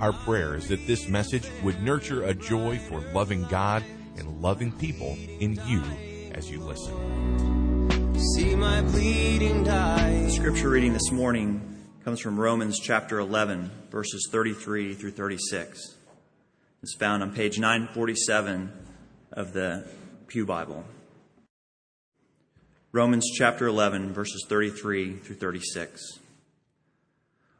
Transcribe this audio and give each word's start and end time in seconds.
Our 0.00 0.14
prayer 0.14 0.54
is 0.54 0.68
that 0.68 0.86
this 0.86 1.08
message 1.08 1.46
would 1.62 1.82
nurture 1.82 2.22
a 2.22 2.32
joy 2.32 2.78
for 2.78 3.00
loving 3.12 3.44
God 3.44 3.84
and 4.16 4.40
loving 4.40 4.72
people 4.72 5.18
in 5.40 5.60
you 5.66 5.82
as 6.34 6.50
you 6.50 6.60
listen. 6.60 8.18
See 8.34 8.54
my 8.54 8.80
bleeding 8.80 9.62
die. 9.62 10.22
The 10.22 10.30
scripture 10.30 10.70
reading 10.70 10.94
this 10.94 11.12
morning 11.12 11.84
comes 12.02 12.18
from 12.18 12.40
Romans 12.40 12.78
chapter 12.78 13.18
11, 13.18 13.70
verses 13.90 14.26
33 14.32 14.94
through 14.94 15.10
36. 15.10 15.96
It's 16.82 16.94
found 16.94 17.22
on 17.22 17.34
page 17.34 17.58
947 17.58 18.72
of 19.32 19.52
the 19.52 19.86
Pew 20.28 20.46
Bible. 20.46 20.82
Romans 22.92 23.28
chapter 23.36 23.66
11, 23.66 24.14
verses 24.14 24.46
33 24.48 25.16
through 25.16 25.36
36. 25.36 26.19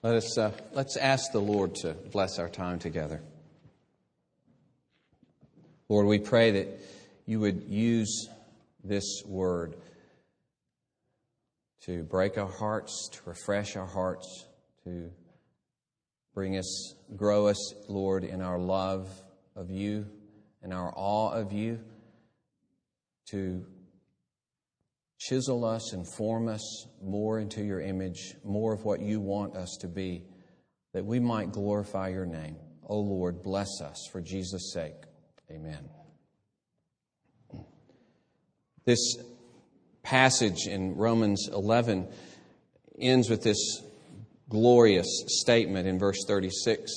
Let 0.00 0.14
us 0.14 0.38
uh, 0.38 0.52
let's 0.74 0.96
ask 0.96 1.32
the 1.32 1.40
Lord 1.40 1.74
to 1.76 1.92
bless 1.92 2.38
our 2.38 2.48
time 2.48 2.78
together. 2.78 3.20
Lord, 5.88 6.06
we 6.06 6.20
pray 6.20 6.52
that 6.52 6.80
you 7.26 7.40
would 7.40 7.64
use 7.64 8.28
this 8.84 9.24
word 9.26 9.74
to 11.82 12.04
break 12.04 12.38
our 12.38 12.46
hearts, 12.46 13.08
to 13.14 13.18
refresh 13.26 13.74
our 13.74 13.86
hearts, 13.86 14.46
to 14.84 15.10
bring 16.32 16.56
us, 16.56 16.94
grow 17.16 17.48
us, 17.48 17.74
Lord, 17.88 18.22
in 18.22 18.40
our 18.40 18.60
love 18.60 19.08
of 19.56 19.68
you 19.68 20.06
and 20.62 20.72
our 20.72 20.92
awe 20.94 21.32
of 21.32 21.52
you, 21.52 21.80
to 23.30 23.66
chisel 25.18 25.64
us 25.64 25.92
and 25.92 26.06
form 26.06 26.48
us 26.48 26.86
more 27.02 27.38
into 27.38 27.62
your 27.62 27.80
image, 27.80 28.34
more 28.44 28.72
of 28.72 28.84
what 28.84 29.00
you 29.00 29.20
want 29.20 29.56
us 29.56 29.76
to 29.80 29.88
be, 29.88 30.24
that 30.94 31.04
we 31.04 31.18
might 31.20 31.52
glorify 31.52 32.08
your 32.08 32.26
name. 32.26 32.56
O 32.84 32.96
oh 32.96 33.00
Lord, 33.00 33.42
bless 33.42 33.80
us 33.82 34.08
for 34.10 34.20
Jesus' 34.20 34.72
sake. 34.72 34.94
Amen. 35.50 35.90
This 38.86 39.18
passage 40.02 40.66
in 40.66 40.96
Romans 40.96 41.48
11 41.52 42.08
ends 42.98 43.28
with 43.28 43.42
this 43.42 43.82
glorious 44.48 45.24
statement 45.26 45.86
in 45.86 45.98
verse 45.98 46.24
36 46.26 46.90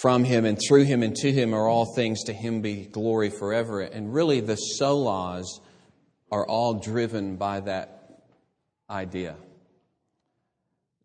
From 0.00 0.22
him 0.22 0.44
and 0.44 0.56
through 0.56 0.84
him 0.84 1.02
and 1.02 1.16
to 1.16 1.32
him 1.32 1.54
are 1.54 1.66
all 1.66 1.94
things, 1.96 2.22
to 2.24 2.32
him 2.32 2.60
be 2.60 2.84
glory 2.84 3.30
forever. 3.30 3.80
And 3.80 4.14
really, 4.14 4.40
the 4.40 4.58
solas 4.80 5.46
are 6.30 6.46
all 6.46 6.74
driven 6.74 7.36
by 7.36 7.60
that 7.60 8.22
idea 8.90 9.36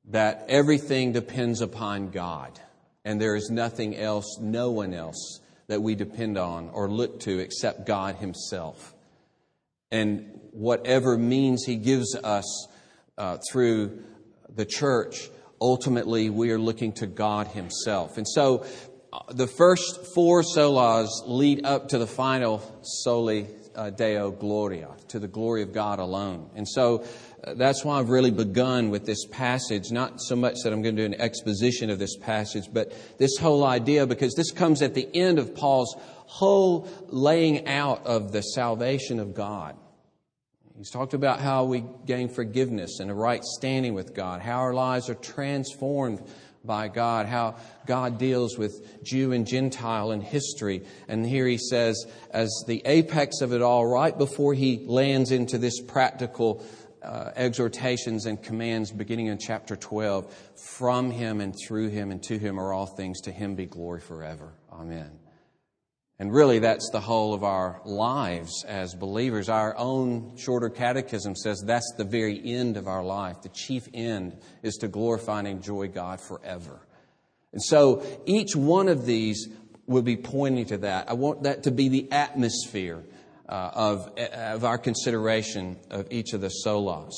that 0.09 0.45
everything 0.49 1.13
depends 1.13 1.61
upon 1.61 2.09
God, 2.09 2.59
and 3.05 3.21
there 3.21 3.35
is 3.35 3.49
nothing 3.49 3.95
else, 3.95 4.37
no 4.39 4.71
one 4.71 4.93
else 4.93 5.39
that 5.67 5.81
we 5.81 5.95
depend 5.95 6.37
on 6.37 6.69
or 6.69 6.89
look 6.89 7.21
to 7.21 7.39
except 7.39 7.85
God 7.85 8.15
Himself. 8.15 8.93
And 9.91 10.39
whatever 10.51 11.17
means 11.17 11.63
He 11.63 11.77
gives 11.77 12.15
us 12.15 12.67
uh, 13.17 13.37
through 13.49 14.03
the 14.53 14.65
church, 14.65 15.29
ultimately 15.61 16.29
we 16.29 16.51
are 16.51 16.59
looking 16.59 16.91
to 16.93 17.07
God 17.07 17.47
Himself. 17.47 18.17
And 18.17 18.27
so 18.27 18.65
uh, 19.13 19.19
the 19.31 19.47
first 19.47 20.13
four 20.13 20.41
solas 20.41 21.07
lead 21.25 21.65
up 21.65 21.89
to 21.89 21.97
the 21.97 22.07
final 22.07 22.61
soli 22.81 23.47
uh, 23.75 23.89
Deo 23.89 24.31
Gloria, 24.31 24.89
to 25.09 25.19
the 25.19 25.27
glory 25.27 25.61
of 25.61 25.73
God 25.73 25.99
alone. 25.99 26.49
And 26.55 26.67
so 26.67 27.05
uh, 27.43 27.53
that's 27.55 27.83
why 27.83 27.99
I've 27.99 28.09
really 28.09 28.31
begun 28.31 28.89
with 28.89 29.05
this 29.05 29.25
passage, 29.25 29.91
not 29.91 30.21
so 30.21 30.35
much 30.35 30.55
that 30.63 30.73
I'm 30.73 30.81
going 30.81 30.95
to 30.95 31.07
do 31.07 31.13
an 31.13 31.21
exposition 31.21 31.89
of 31.89 31.99
this 31.99 32.15
passage, 32.17 32.65
but 32.71 32.93
this 33.17 33.37
whole 33.37 33.65
idea, 33.65 34.05
because 34.07 34.33
this 34.35 34.51
comes 34.51 34.81
at 34.81 34.93
the 34.93 35.07
end 35.13 35.39
of 35.39 35.55
Paul's 35.55 35.95
whole 36.25 36.87
laying 37.07 37.67
out 37.67 38.05
of 38.05 38.31
the 38.31 38.41
salvation 38.41 39.19
of 39.19 39.33
God. 39.33 39.75
He's 40.77 40.89
talked 40.89 41.13
about 41.13 41.39
how 41.39 41.65
we 41.65 41.85
gain 42.05 42.29
forgiveness 42.29 42.99
and 42.99 43.11
a 43.11 43.13
right 43.13 43.43
standing 43.43 43.93
with 43.93 44.15
God, 44.15 44.41
how 44.41 44.59
our 44.59 44.73
lives 44.73 45.09
are 45.09 45.15
transformed 45.15 46.21
by 46.63 46.87
God, 46.87 47.25
how 47.25 47.55
God 47.85 48.17
deals 48.17 48.57
with 48.57 49.03
Jew 49.03 49.33
and 49.33 49.45
Gentile 49.45 50.11
in 50.11 50.21
history. 50.21 50.83
And 51.07 51.25
here 51.25 51.47
he 51.47 51.57
says, 51.57 52.05
as 52.31 52.63
the 52.67 52.81
apex 52.85 53.41
of 53.41 53.51
it 53.53 53.61
all, 53.61 53.85
right 53.85 54.17
before 54.17 54.53
he 54.53 54.83
lands 54.85 55.31
into 55.31 55.57
this 55.57 55.81
practical 55.81 56.65
uh, 57.03 57.31
exhortations 57.35 58.25
and 58.25 58.41
commands 58.41 58.91
beginning 58.91 59.27
in 59.27 59.37
chapter 59.37 59.75
12, 59.75 60.33
from 60.77 61.11
him 61.11 61.41
and 61.41 61.53
through 61.67 61.89
him 61.89 62.11
and 62.11 62.23
to 62.23 62.39
him 62.39 62.59
are 62.59 62.71
all 62.71 62.85
things, 62.85 63.21
to 63.21 63.31
him 63.31 63.55
be 63.55 63.65
glory 63.65 63.99
forever. 63.99 64.53
Amen. 64.71 65.22
And 66.19 66.31
really, 66.31 66.59
that's 66.59 66.89
the 66.91 66.99
whole 66.99 67.33
of 67.33 67.43
our 67.43 67.81
lives 67.85 68.63
as 68.67 68.93
believers. 68.93 69.49
Our 69.49 69.75
own 69.77 70.37
shorter 70.37 70.69
catechism 70.69 71.35
says 71.35 71.63
that's 71.65 71.91
the 71.97 72.03
very 72.03 72.39
end 72.43 72.77
of 72.77 72.87
our 72.87 73.03
life. 73.03 73.41
The 73.41 73.49
chief 73.49 73.87
end 73.93 74.37
is 74.61 74.75
to 74.77 74.87
glorify 74.87 75.39
and 75.39 75.47
enjoy 75.47 75.87
God 75.87 76.21
forever. 76.21 76.79
And 77.51 77.61
so 77.61 78.03
each 78.25 78.55
one 78.55 78.87
of 78.87 79.05
these 79.05 79.47
will 79.87 80.01
be 80.01 80.17
pointing 80.17 80.65
to 80.67 80.77
that. 80.79 81.09
I 81.09 81.13
want 81.13 81.43
that 81.43 81.63
to 81.63 81.71
be 81.71 81.89
the 81.89 82.11
atmosphere 82.11 83.03
uh, 83.49 83.71
of, 83.73 84.17
of 84.17 84.63
our 84.63 84.77
consideration 84.77 85.77
of 85.89 86.07
each 86.11 86.33
of 86.33 86.41
the 86.41 86.51
solas. 86.65 87.13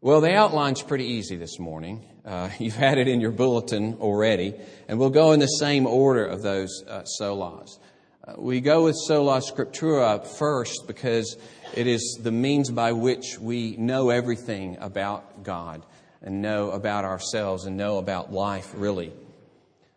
Well, 0.00 0.20
the 0.20 0.34
outline's 0.34 0.82
pretty 0.82 1.06
easy 1.06 1.36
this 1.36 1.58
morning. 1.58 2.04
Uh, 2.24 2.50
you've 2.58 2.76
had 2.76 2.98
it 2.98 3.08
in 3.08 3.20
your 3.20 3.30
bulletin 3.30 3.94
already, 4.00 4.54
and 4.88 4.98
we'll 4.98 5.10
go 5.10 5.32
in 5.32 5.40
the 5.40 5.46
same 5.46 5.86
order 5.86 6.24
of 6.24 6.42
those 6.42 6.84
uh, 6.88 7.02
solas. 7.20 7.78
Uh, 8.24 8.34
we 8.38 8.60
go 8.60 8.84
with 8.84 8.94
sola 8.94 9.40
scriptura 9.40 10.24
first 10.24 10.86
because 10.86 11.36
it 11.74 11.88
is 11.88 12.20
the 12.22 12.30
means 12.30 12.70
by 12.70 12.92
which 12.92 13.36
we 13.40 13.74
know 13.76 14.10
everything 14.10 14.76
about 14.80 15.42
God 15.42 15.84
and 16.20 16.40
know 16.40 16.70
about 16.70 17.04
ourselves 17.04 17.64
and 17.64 17.76
know 17.76 17.98
about 17.98 18.32
life, 18.32 18.72
really. 18.76 19.12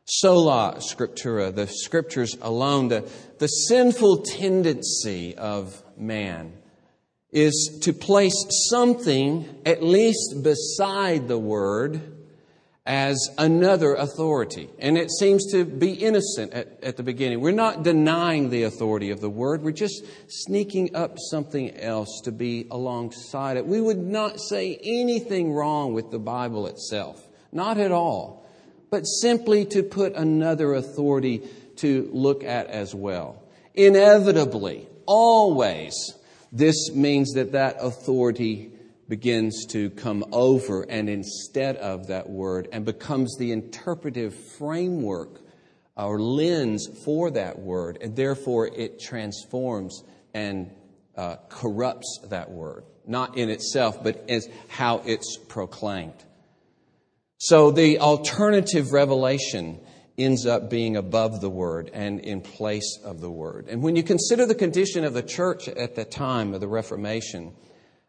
Sola 0.06 0.78
scriptura, 0.78 1.54
the 1.54 1.68
scriptures 1.68 2.36
alone, 2.42 2.88
the, 2.88 3.08
the 3.38 3.48
sinful 3.48 4.24
tendency 4.24 5.36
of 5.36 5.84
man 5.96 6.54
is 7.32 7.78
to 7.84 7.94
place 7.94 8.34
something 8.72 9.62
at 9.68 9.84
least 9.84 10.42
beside 10.42 11.28
the 11.28 11.38
word 11.38 12.15
as 12.86 13.30
another 13.40 13.96
authority. 13.96 14.70
And 14.78 14.98
it 14.98 15.10
seems 15.10 15.52
to 15.52 15.66
be 15.66 15.94
innocent 15.94 16.54
at, 16.54 16.84
at, 16.84 16.98
the 16.98 17.04
beginning. 17.04 17.42
We're 17.42 17.52
not 17.52 17.82
denying 17.82 18.52
the 18.52 18.64
authority 18.64 19.10
of 19.10 19.22
the 19.22 19.30
Word, 19.30 19.64
we're 19.64 19.72
just 19.72 20.04
sneaking 20.28 20.96
up 20.96 21.18
something 21.32 21.76
else 21.78 22.22
to 22.26 22.32
be 22.32 22.68
alongside 22.70 23.58
it. 23.58 23.66
We 23.66 23.82
would 23.82 23.98
not 23.98 24.40
say 24.40 24.80
anything 24.84 25.52
wrong 25.52 25.94
with 25.94 26.12
the 26.12 26.20
Bible 26.20 26.68
itself, 26.68 27.28
not 27.52 27.80
at 27.80 27.92
all, 27.92 28.48
but 28.92 29.04
simply 29.04 29.66
to 29.66 29.82
put 29.82 30.14
another 30.14 30.74
authority 30.76 31.42
to 31.78 32.08
look 32.14 32.44
at 32.44 32.68
as 32.68 32.94
well. 32.94 33.42
Inevitably, 33.74 34.88
always, 35.06 36.14
This 36.56 36.94
means 36.94 37.34
that 37.34 37.52
that 37.52 37.76
authority 37.82 38.72
begins 39.08 39.66
to 39.68 39.90
come 39.92 40.26
over 40.32 40.84
and 40.84 41.10
instead 41.10 41.76
of 41.78 42.08
that 42.08 42.30
word 42.30 42.68
and 42.72 42.86
becomes 42.86 43.38
the 43.38 43.52
interpretive 43.52 44.34
framework 44.58 45.42
or 45.96 46.20
lens 46.20 46.88
for 47.06 47.32
that 47.32 47.60
word, 47.60 47.98
and 48.02 48.16
therefore 48.16 48.68
it 48.68 49.00
transforms 49.00 50.04
and 50.34 50.72
uh, 51.16 51.38
corrupts 51.48 52.20
that 52.30 52.52
word, 52.52 52.84
not 53.08 53.38
in 53.38 53.50
itself, 53.50 54.04
but 54.04 54.30
as 54.30 54.50
how 54.68 55.02
it's 55.06 55.38
proclaimed. 55.48 56.26
So 57.38 57.72
the 57.72 58.00
alternative 58.00 58.92
revelation 58.92 59.80
ends 60.18 60.46
up 60.46 60.70
being 60.70 60.96
above 60.96 61.42
the 61.42 61.50
word 61.50 61.92
and 61.94 62.20
in 62.20 62.42
place 62.42 63.00
of 63.04 63.22
the 63.22 63.30
word. 63.30 63.68
And 63.70 63.82
when 63.82 63.96
you 63.96 64.04
consider 64.04 64.46
the 64.46 64.56
condition 64.56 65.04
of 65.04 65.14
the 65.14 65.24
church 65.24 65.68
at 65.68 65.96
the 65.96 66.06
time 66.06 66.54
of 66.54 66.62
the 66.62 66.68
Reformation, 66.68 67.54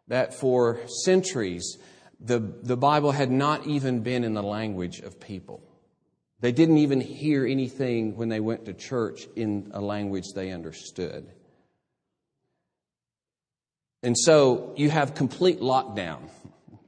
that 0.08 0.34
for 0.34 0.80
centuries 1.04 1.78
the, 2.20 2.38
the 2.38 2.76
Bible 2.76 3.12
had 3.12 3.30
not 3.30 3.66
even 3.66 4.00
been 4.00 4.24
in 4.24 4.34
the 4.34 4.42
language 4.42 5.00
of 5.00 5.20
people. 5.20 5.62
They 6.40 6.52
didn't 6.52 6.78
even 6.78 7.00
hear 7.00 7.46
anything 7.46 8.16
when 8.16 8.28
they 8.28 8.40
went 8.40 8.66
to 8.66 8.74
church 8.74 9.26
in 9.36 9.70
a 9.74 9.80
language 9.80 10.24
they 10.34 10.50
understood. 10.50 11.26
And 14.02 14.16
so 14.16 14.72
you 14.76 14.90
have 14.90 15.14
complete 15.14 15.60
lockdown, 15.60 16.28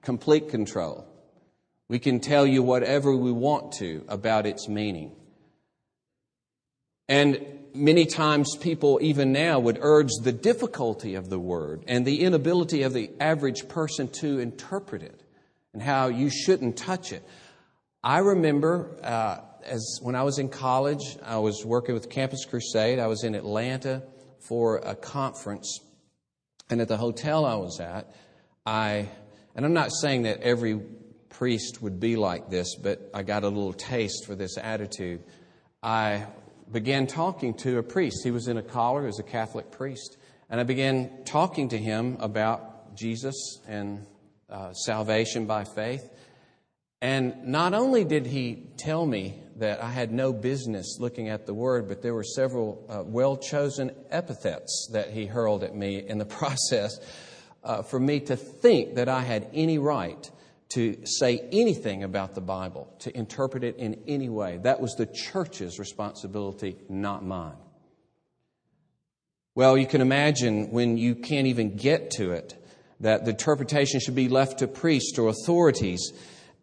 complete 0.03 0.50
control. 0.50 1.06
We 1.88 1.99
can 1.99 2.20
tell 2.20 2.47
you 2.47 2.62
whatever 2.62 3.15
we 3.17 3.32
want 3.32 3.73
to 3.79 4.05
about 4.09 4.47
its 4.47 4.69
meaning. 4.69 5.12
And 7.09 7.57
many 7.75 8.06
times 8.06 8.56
people, 8.56 8.99
even 9.03 9.32
now, 9.32 9.59
would 9.59 9.79
urge 9.81 10.11
the 10.23 10.32
difficulty 10.32 11.15
of 11.15 11.31
the 11.31 11.38
word 11.38 11.85
and 11.87 12.06
the 12.06 12.23
inability 12.23 12.82
of 12.82 12.93
the 12.93 13.11
average 13.20 13.69
person 13.69 14.09
to 14.09 14.38
interpret 14.38 15.03
it 15.03 15.23
and 15.73 15.82
how 15.82 16.09
you 16.09 16.31
shouldn't 16.31 16.76
touch 16.76 17.12
it. 17.12 17.23
I 18.03 18.19
remember 18.19 18.97
uh, 19.03 19.38
as 19.65 19.99
when 20.03 20.15
I 20.15 20.23
was 20.23 20.38
in 20.38 20.49
college, 20.49 21.17
I 21.25 21.38
was 21.38 21.65
working 21.65 21.94
with 21.94 22.11
Campus 22.11 22.44
Crusade. 22.44 22.99
I 22.99 23.06
was 23.06 23.25
in 23.25 23.35
Atlanta 23.35 24.03
for 24.41 24.79
a 24.79 24.94
conference, 24.94 25.81
and 26.70 26.81
at 26.81 26.88
the 26.88 26.97
hotel 26.97 27.44
I 27.44 27.56
was 27.56 27.81
at, 27.81 28.12
I 28.65 29.09
and 29.55 29.65
I'm 29.65 29.75
not 29.75 29.91
saying 29.93 30.23
that 30.23 30.41
every 30.41 30.81
priest 31.29 31.82
would 31.82 32.00
be 32.00 32.17
like 32.17 32.49
this, 32.50 32.75
but 32.76 33.11
I 33.12 33.23
got 33.23 33.44
a 33.44 33.49
little 33.49 33.73
taste 33.73 34.26
for 34.26 34.35
this 34.35 34.56
attitude. 34.56 35.23
I 35.82 36.26
began 36.73 37.06
talking 37.06 37.55
to 37.55 37.79
a 37.79 37.82
priest. 37.82 38.23
He 38.25 38.31
was 38.31 38.49
in 38.49 38.56
a 38.56 38.62
collar, 38.62 39.03
he 39.03 39.06
was 39.06 39.19
a 39.19 39.25
Catholic 39.25 39.70
priest. 39.70 40.17
And 40.50 40.61
I 40.61 40.65
began 40.65 41.25
talking 41.25 41.69
to 41.70 41.79
him 41.79 42.17
about 42.20 42.97
Jesus 42.97 43.61
and 43.67 44.06
uh, 44.49 44.73
salvation 44.73 45.47
by 45.47 45.65
faith. 45.65 46.09
And 47.00 47.47
not 47.47 47.75
only 47.75 48.05
did 48.05 48.26
he 48.26 48.70
tell 48.76 49.06
me 49.06 49.41
that 49.56 49.82
I 49.82 49.91
had 49.91 50.11
no 50.11 50.32
business 50.32 50.99
looking 50.99 51.29
at 51.29 51.47
the 51.47 51.55
word, 51.55 51.87
but 51.88 52.03
there 52.03 52.15
were 52.15 52.25
several 52.25 52.85
uh, 52.88 53.03
well 53.05 53.37
chosen 53.37 53.93
epithets 54.11 54.88
that 54.93 55.11
he 55.11 55.26
hurled 55.26 55.62
at 55.62 55.75
me 55.75 55.99
in 55.99 56.19
the 56.19 56.25
process 56.38 56.99
uh, 57.62 57.82
for 57.82 58.00
me 58.00 58.20
to 58.20 58.37
think 58.37 58.97
that 58.97 59.09
I 59.09 59.20
had 59.20 59.49
any 59.53 59.79
right 59.79 60.31
to 60.70 60.99
say 61.05 61.49
anything 61.50 62.03
about 62.03 62.35
the 62.35 62.41
Bible, 62.41 62.94
to 63.00 63.17
interpret 63.17 63.65
it 63.65 63.76
in 63.76 64.03
any 64.06 64.29
way. 64.29 64.59
That 64.62 64.81
was 64.81 64.94
the 64.94 65.06
church's 65.06 65.79
responsibility, 65.79 66.76
not 66.88 67.25
mine. 67.25 67.56
Well, 69.55 69.79
you 69.79 69.87
can 69.87 70.00
imagine 70.00 70.70
when 70.70 70.99
you 70.99 71.15
can't 71.15 71.47
even 71.47 71.76
get 71.76 72.12
to 72.12 72.32
it, 72.32 72.55
that 73.00 73.25
the 73.25 73.31
interpretation 73.31 74.00
should 74.00 74.15
be 74.15 74.29
left 74.29 74.59
to 74.59 74.69
priests 74.69 75.19
or 75.19 75.29
authorities. 75.29 76.12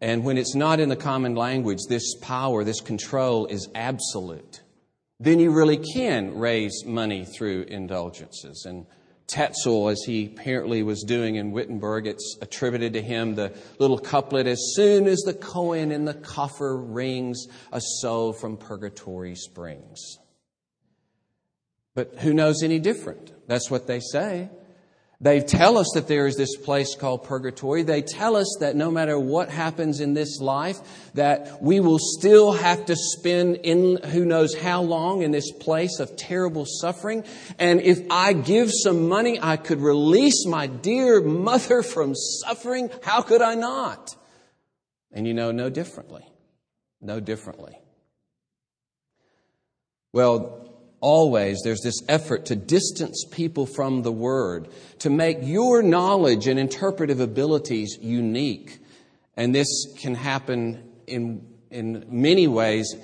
And 0.00 0.24
when 0.24 0.38
it's 0.38 0.54
not 0.54 0.80
in 0.80 0.88
the 0.88 0.96
common 0.96 1.34
language, 1.34 1.80
this 1.88 2.14
power, 2.20 2.62
this 2.62 2.80
control 2.80 3.46
is 3.46 3.68
absolute. 3.74 4.62
Then 5.18 5.40
you 5.40 5.50
really 5.50 5.78
can 5.78 6.38
raise 6.38 6.84
money 6.84 7.24
through 7.24 7.62
indulgences 7.68 8.64
and 8.66 8.86
Tetzel, 9.26 9.88
as 9.88 10.02
he 10.06 10.26
apparently 10.26 10.82
was 10.82 11.02
doing 11.02 11.34
in 11.34 11.50
Wittenberg. 11.50 12.06
It's 12.06 12.36
attributed 12.40 12.92
to 12.92 13.02
him 13.02 13.34
the 13.34 13.52
little 13.78 13.98
couplet 13.98 14.46
As 14.46 14.72
soon 14.74 15.06
as 15.06 15.18
the 15.20 15.34
coin 15.34 15.90
in 15.90 16.04
the 16.04 16.14
coffer 16.14 16.76
rings, 16.76 17.46
a 17.72 17.80
soul 17.80 18.32
from 18.32 18.56
purgatory 18.56 19.34
springs. 19.34 20.18
But 21.94 22.16
who 22.18 22.34
knows 22.34 22.62
any 22.62 22.78
different? 22.78 23.32
That's 23.48 23.70
what 23.70 23.86
they 23.86 24.00
say. 24.00 24.50
They 25.18 25.40
tell 25.40 25.78
us 25.78 25.92
that 25.94 26.08
there 26.08 26.26
is 26.26 26.36
this 26.36 26.56
place 26.56 26.94
called 26.94 27.24
purgatory. 27.24 27.82
They 27.82 28.02
tell 28.02 28.36
us 28.36 28.58
that 28.60 28.76
no 28.76 28.90
matter 28.90 29.18
what 29.18 29.48
happens 29.48 30.00
in 30.00 30.12
this 30.12 30.40
life, 30.40 30.78
that 31.14 31.62
we 31.62 31.80
will 31.80 31.98
still 31.98 32.52
have 32.52 32.84
to 32.86 32.96
spend 32.96 33.56
in 33.62 33.96
who 33.96 34.26
knows 34.26 34.54
how 34.54 34.82
long 34.82 35.22
in 35.22 35.30
this 35.30 35.50
place 35.52 36.00
of 36.00 36.16
terrible 36.16 36.66
suffering. 36.66 37.24
And 37.58 37.80
if 37.80 38.02
I 38.10 38.34
give 38.34 38.70
some 38.70 39.08
money, 39.08 39.38
I 39.40 39.56
could 39.56 39.80
release 39.80 40.46
my 40.46 40.66
dear 40.66 41.22
mother 41.22 41.82
from 41.82 42.14
suffering. 42.14 42.90
How 43.02 43.22
could 43.22 43.40
I 43.40 43.54
not? 43.54 44.14
And 45.12 45.26
you 45.26 45.32
know, 45.32 45.50
no 45.50 45.70
differently. 45.70 46.26
No 47.00 47.20
differently. 47.20 47.78
Well, 50.12 50.65
always 51.00 51.60
there's 51.62 51.82
this 51.82 52.02
effort 52.08 52.46
to 52.46 52.56
distance 52.56 53.24
people 53.30 53.66
from 53.66 54.02
the 54.02 54.12
Word, 54.12 54.68
to 55.00 55.10
make 55.10 55.38
your 55.42 55.82
knowledge 55.82 56.46
and 56.46 56.58
interpretive 56.58 57.20
abilities 57.20 57.98
unique. 58.00 58.78
And 59.36 59.54
this 59.54 59.68
can 59.98 60.14
happen 60.14 60.90
in, 61.06 61.46
in 61.70 62.06
many 62.08 62.46
ways. 62.46 62.94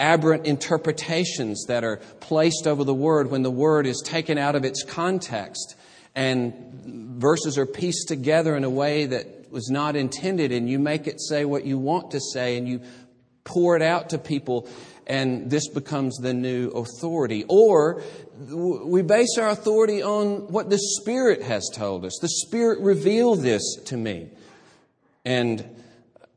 Aberrant 0.00 0.46
interpretations 0.46 1.64
that 1.66 1.84
are 1.84 1.96
placed 2.20 2.66
over 2.66 2.84
the 2.84 2.94
Word 2.94 3.30
when 3.30 3.42
the 3.42 3.50
Word 3.50 3.86
is 3.86 4.00
taken 4.04 4.38
out 4.38 4.54
of 4.54 4.64
its 4.64 4.84
context 4.84 5.74
and 6.14 7.14
verses 7.18 7.58
are 7.58 7.66
pieced 7.66 8.08
together 8.08 8.56
in 8.56 8.64
a 8.64 8.70
way 8.70 9.06
that 9.06 9.50
was 9.52 9.70
not 9.70 9.96
intended, 9.96 10.52
and 10.52 10.68
you 10.68 10.78
make 10.78 11.06
it 11.06 11.20
say 11.20 11.44
what 11.44 11.64
you 11.64 11.78
want 11.78 12.10
to 12.10 12.20
say, 12.20 12.58
and 12.58 12.68
you 12.68 12.80
pour 13.44 13.76
it 13.76 13.82
out 13.82 14.10
to 14.10 14.18
people 14.18 14.68
and 15.08 15.50
this 15.50 15.68
becomes 15.68 16.18
the 16.18 16.34
new 16.34 16.68
authority. 16.70 17.44
Or 17.48 18.02
we 18.38 19.02
base 19.02 19.38
our 19.38 19.48
authority 19.48 20.02
on 20.02 20.48
what 20.52 20.70
the 20.70 20.78
Spirit 20.78 21.42
has 21.42 21.68
told 21.74 22.04
us. 22.04 22.18
The 22.20 22.28
Spirit 22.28 22.80
revealed 22.80 23.40
this 23.40 23.62
to 23.86 23.96
me. 23.96 24.30
And 25.24 25.64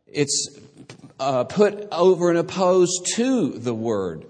it's 0.07 0.57
uh, 1.19 1.43
put 1.43 1.87
over 1.91 2.29
and 2.29 2.39
opposed 2.39 3.07
to 3.15 3.49
the 3.49 3.73
Word. 3.73 4.25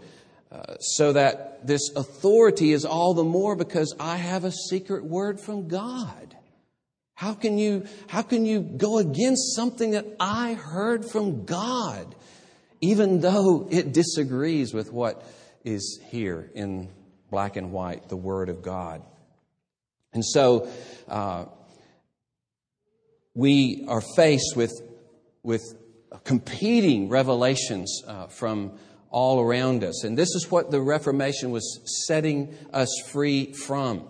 Uh, 0.51 0.75
so 0.79 1.13
that 1.13 1.65
this 1.65 1.91
authority 1.95 2.73
is 2.73 2.83
all 2.83 3.13
the 3.13 3.23
more 3.23 3.55
because 3.55 3.95
I 3.99 4.17
have 4.17 4.43
a 4.43 4.51
secret 4.51 5.05
word 5.05 5.39
from 5.39 5.69
God. 5.69 6.35
How 7.15 7.33
can 7.33 7.57
you, 7.57 7.85
how 8.07 8.21
can 8.21 8.45
you 8.45 8.59
go 8.59 8.97
against 8.97 9.55
something 9.55 9.91
that 9.91 10.05
I 10.19 10.55
heard 10.55 11.05
from 11.05 11.45
God? 11.45 12.15
Even 12.81 13.21
though 13.21 13.67
it 13.71 13.93
disagrees 13.93 14.73
with 14.73 14.91
what 14.91 15.23
is 15.63 15.99
here 16.09 16.49
in 16.55 16.89
black 17.29 17.55
and 17.55 17.71
white, 17.71 18.09
the 18.09 18.17
Word 18.17 18.49
of 18.49 18.61
God. 18.61 19.03
And 20.13 20.25
so 20.25 20.67
uh, 21.07 21.45
we 23.33 23.85
are 23.87 24.01
faced 24.01 24.55
with, 24.55 24.73
with 25.43 25.61
competing 26.23 27.07
revelations 27.07 28.03
uh, 28.05 28.27
from 28.27 28.73
all 29.09 29.39
around 29.39 29.83
us. 29.83 30.03
And 30.03 30.17
this 30.17 30.29
is 30.35 30.49
what 30.49 30.71
the 30.71 30.81
Reformation 30.81 31.51
was 31.51 31.79
setting 32.07 32.53
us 32.73 32.89
free 33.07 33.53
from. 33.53 34.07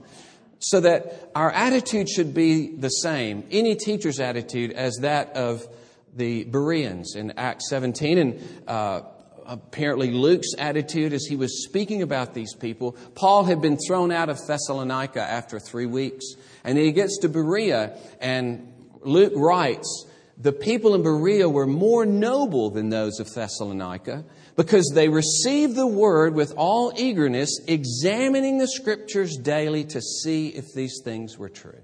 So 0.59 0.79
that 0.79 1.31
our 1.35 1.51
attitude 1.51 2.07
should 2.07 2.33
be 2.33 2.75
the 2.75 2.89
same, 2.89 3.43
any 3.49 3.75
teacher's 3.75 4.19
attitude, 4.19 4.71
as 4.71 4.95
that 5.01 5.35
of 5.35 5.67
the 6.15 6.43
Bereans 6.45 7.15
in 7.15 7.33
Acts 7.37 7.69
17. 7.69 8.17
And 8.17 8.63
uh, 8.67 9.01
apparently, 9.45 10.11
Luke's 10.11 10.53
attitude 10.57 11.13
as 11.13 11.25
he 11.25 11.35
was 11.35 11.63
speaking 11.65 12.01
about 12.01 12.33
these 12.33 12.53
people, 12.53 12.93
Paul 13.15 13.45
had 13.45 13.61
been 13.61 13.77
thrown 13.87 14.11
out 14.11 14.29
of 14.29 14.39
Thessalonica 14.45 15.21
after 15.21 15.59
three 15.59 15.85
weeks. 15.85 16.25
And 16.63 16.77
he 16.77 16.91
gets 16.91 17.19
to 17.19 17.29
Berea, 17.29 17.97
and 18.19 18.71
Luke 19.01 19.33
writes, 19.35 20.07
the 20.37 20.51
people 20.51 20.95
in 20.95 21.03
Berea 21.03 21.47
were 21.47 21.67
more 21.67 22.03
noble 22.03 22.71
than 22.71 22.89
those 22.89 23.19
of 23.19 23.31
Thessalonica 23.31 24.25
because 24.55 24.91
they 24.93 25.07
received 25.07 25.75
the 25.75 25.85
word 25.85 26.33
with 26.33 26.53
all 26.57 26.93
eagerness, 26.95 27.59
examining 27.67 28.57
the 28.57 28.67
scriptures 28.67 29.37
daily 29.37 29.83
to 29.85 30.01
see 30.01 30.49
if 30.49 30.73
these 30.73 31.01
things 31.03 31.37
were 31.37 31.49
true. 31.49 31.83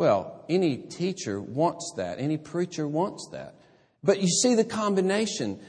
Well, 0.00 0.46
any 0.48 0.78
teacher 0.78 1.38
wants 1.38 1.92
that. 1.98 2.20
Any 2.20 2.38
preacher 2.38 2.88
wants 2.88 3.28
that. 3.32 3.56
But 4.02 4.22
you 4.22 4.28
see 4.28 4.54
the 4.54 4.64
combination. 4.64 5.60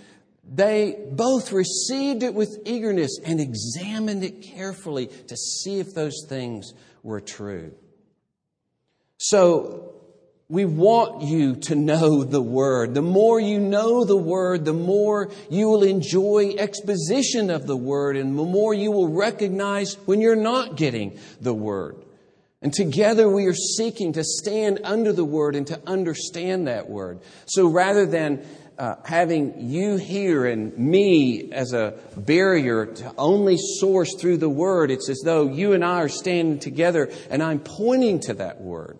they 0.50 0.96
both 1.12 1.52
received 1.52 2.24
it 2.24 2.34
with 2.34 2.62
eagerness 2.66 3.20
and 3.26 3.42
examined 3.42 4.24
it 4.24 4.42
carefully 4.42 5.08
to 5.28 5.36
see 5.36 5.80
if 5.80 5.94
those 5.94 6.26
things 6.30 6.74
were 7.04 7.20
true. 7.20 7.74
So, 9.18 9.96
we 10.48 10.64
want 10.64 11.24
you 11.24 11.58
to 11.68 11.76
know 11.76 12.24
the 12.24 12.42
Word. 12.42 12.94
The 12.94 13.02
more 13.02 13.38
you 13.38 13.60
know 13.60 14.06
the 14.06 14.16
Word, 14.16 14.64
the 14.64 14.74
more 14.74 15.30
you 15.50 15.68
will 15.68 15.84
enjoy 15.84 16.56
exposition 16.58 17.50
of 17.50 17.68
the 17.68 17.76
Word, 17.76 18.16
and 18.16 18.40
the 18.40 18.46
more 18.46 18.74
you 18.74 18.92
will 18.92 19.10
recognize 19.10 19.96
when 20.06 20.22
you're 20.22 20.38
not 20.38 20.78
getting 20.78 21.20
the 21.42 21.54
Word. 21.54 21.98
And 22.62 22.72
together 22.72 23.28
we 23.28 23.48
are 23.48 23.56
seeking 23.56 24.14
to 24.14 24.24
stand 24.24 24.82
under 24.84 25.12
the 25.12 25.26
Word 25.26 25.56
and 25.56 25.66
to 25.68 25.82
understand 25.88 26.68
that 26.68 26.88
Word. 26.90 27.20
So 27.48 27.68
rather 27.68 28.06
than 28.06 28.46
uh, 28.78 28.96
having 29.04 29.70
you 29.70 29.98
here 29.98 30.46
and 30.46 30.78
me 30.78 31.52
as 31.52 31.74
a 31.74 31.98
barrier 32.16 32.86
to 32.86 33.14
only 33.18 33.58
source 33.58 34.16
through 34.16 34.38
the 34.38 34.50
Word, 34.50 34.92
it's 34.92 35.10
as 35.10 35.22
though 35.26 35.48
you 35.48 35.74
and 35.74 35.84
I 35.84 36.02
are 36.02 36.10
standing 36.10 36.60
together 36.60 37.12
and 37.32 37.42
I'm 37.42 37.60
pointing 37.60 38.20
to 38.22 38.36
that 38.36 38.62
Word, 38.62 39.00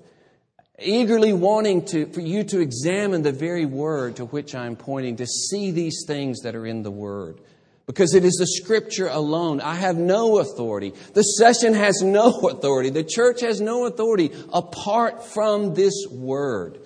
eagerly 0.80 1.32
wanting 1.32 1.86
to, 1.86 2.08
for 2.08 2.22
you 2.22 2.44
to 2.46 2.62
examine 2.62 3.22
the 3.22 3.32
very 3.32 3.66
Word 3.66 4.16
to 4.16 4.26
which 4.26 4.56
I'm 4.56 4.76
pointing, 4.76 5.18
to 5.18 5.28
see 5.28 5.70
these 5.70 6.04
things 6.08 6.42
that 6.42 6.56
are 6.56 6.66
in 6.66 6.82
the 6.82 6.92
Word. 6.92 7.40
Because 7.88 8.14
it 8.14 8.24
is 8.24 8.36
the 8.36 8.48
Scripture 8.48 9.08
alone. 9.08 9.60
I 9.60 9.76
have 9.76 9.98
no 9.98 10.40
authority. 10.40 10.94
The 11.14 11.24
session 11.24 11.74
has 11.74 12.02
no 12.02 12.30
authority. 12.50 12.90
The 12.90 13.04
church 13.04 13.42
has 13.42 13.60
no 13.60 13.86
authority 13.86 14.32
apart 14.54 15.26
from 15.26 15.74
this 15.74 16.06
Word 16.10 16.80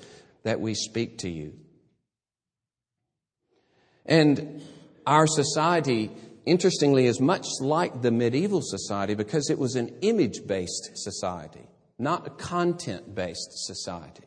that 0.43 0.61
we 0.61 0.73
speak 0.73 1.19
to 1.19 1.29
you. 1.29 1.53
And 4.05 4.61
our 5.05 5.27
society, 5.27 6.11
interestingly, 6.45 7.05
is 7.07 7.19
much 7.19 7.45
like 7.59 8.01
the 8.01 8.11
medieval 8.11 8.61
society 8.61 9.15
because 9.15 9.49
it 9.49 9.57
was 9.57 9.75
an 9.75 9.97
image 10.01 10.45
based 10.45 10.91
society, 10.95 11.67
not 11.97 12.27
a 12.27 12.29
content 12.29 13.13
based 13.13 13.65
society. 13.65 14.23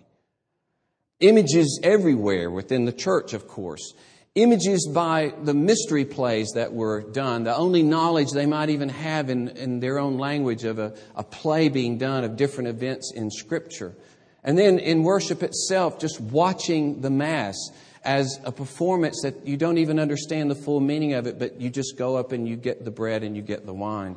Images 1.21 1.81
everywhere 1.83 2.51
within 2.51 2.85
the 2.85 2.93
church, 2.93 3.33
of 3.33 3.49
course. 3.49 3.95
Images 4.39 4.89
by 4.95 5.35
the 5.43 5.53
mystery 5.53 6.05
plays 6.05 6.53
that 6.55 6.73
were 6.73 7.01
done, 7.01 7.43
the 7.43 7.57
only 7.57 7.83
knowledge 7.83 8.31
they 8.31 8.47
might 8.47 8.71
even 8.71 8.89
have 8.89 9.31
in, 9.31 9.49
in 9.49 9.81
their 9.81 9.99
own 9.99 10.17
language 10.17 10.63
of 10.63 10.79
a, 10.79 10.95
a 11.17 11.25
play 11.25 11.69
being 11.69 11.99
done 11.99 12.23
of 12.23 12.37
different 12.37 12.69
events 12.69 13.13
in 13.13 13.33
Scripture. 13.33 13.97
And 14.45 14.57
then 14.57 14.79
in 14.79 15.03
worship 15.03 15.43
itself, 15.43 15.99
just 15.99 16.21
watching 16.21 17.01
the 17.01 17.11
Mass 17.11 17.57
as 18.05 18.39
a 18.45 18.53
performance 18.53 19.23
that 19.23 19.45
you 19.45 19.57
don't 19.57 19.79
even 19.79 19.99
understand 19.99 20.53
the 20.53 20.55
full 20.55 20.79
meaning 20.79 21.15
of 21.15 21.27
it, 21.27 21.41
but 21.41 21.61
you 21.61 21.69
just 21.69 21.99
go 21.99 22.15
up 22.15 22.31
and 22.31 22.47
you 22.47 22.55
get 22.55 22.85
the 22.85 22.93
bread 22.93 23.25
and 23.25 23.35
you 23.35 23.43
get 23.43 23.67
the 23.67 23.75
wine. 23.75 24.17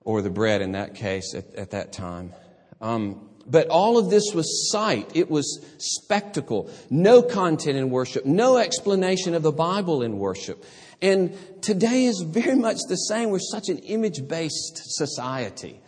Or 0.00 0.20
the 0.20 0.30
bread 0.30 0.62
in 0.62 0.72
that 0.72 0.96
case 0.96 1.32
at, 1.36 1.54
at 1.54 1.70
that 1.70 1.92
time. 1.92 2.32
Um, 2.80 3.28
but 3.46 3.68
all 3.68 3.98
of 3.98 4.10
this 4.10 4.32
was 4.34 4.70
sight. 4.70 5.10
It 5.14 5.30
was 5.30 5.64
spectacle. 5.78 6.70
No 6.90 7.22
content 7.22 7.76
in 7.76 7.90
worship. 7.90 8.24
No 8.24 8.56
explanation 8.56 9.34
of 9.34 9.42
the 9.42 9.52
Bible 9.52 10.02
in 10.02 10.18
worship. 10.18 10.64
And 11.02 11.36
today 11.62 12.04
is 12.04 12.24
very 12.26 12.56
much 12.56 12.78
the 12.88 12.96
same. 12.96 13.30
We're 13.30 13.38
such 13.38 13.68
an 13.68 13.78
image 13.78 14.26
based 14.26 14.80
society. 14.84 15.80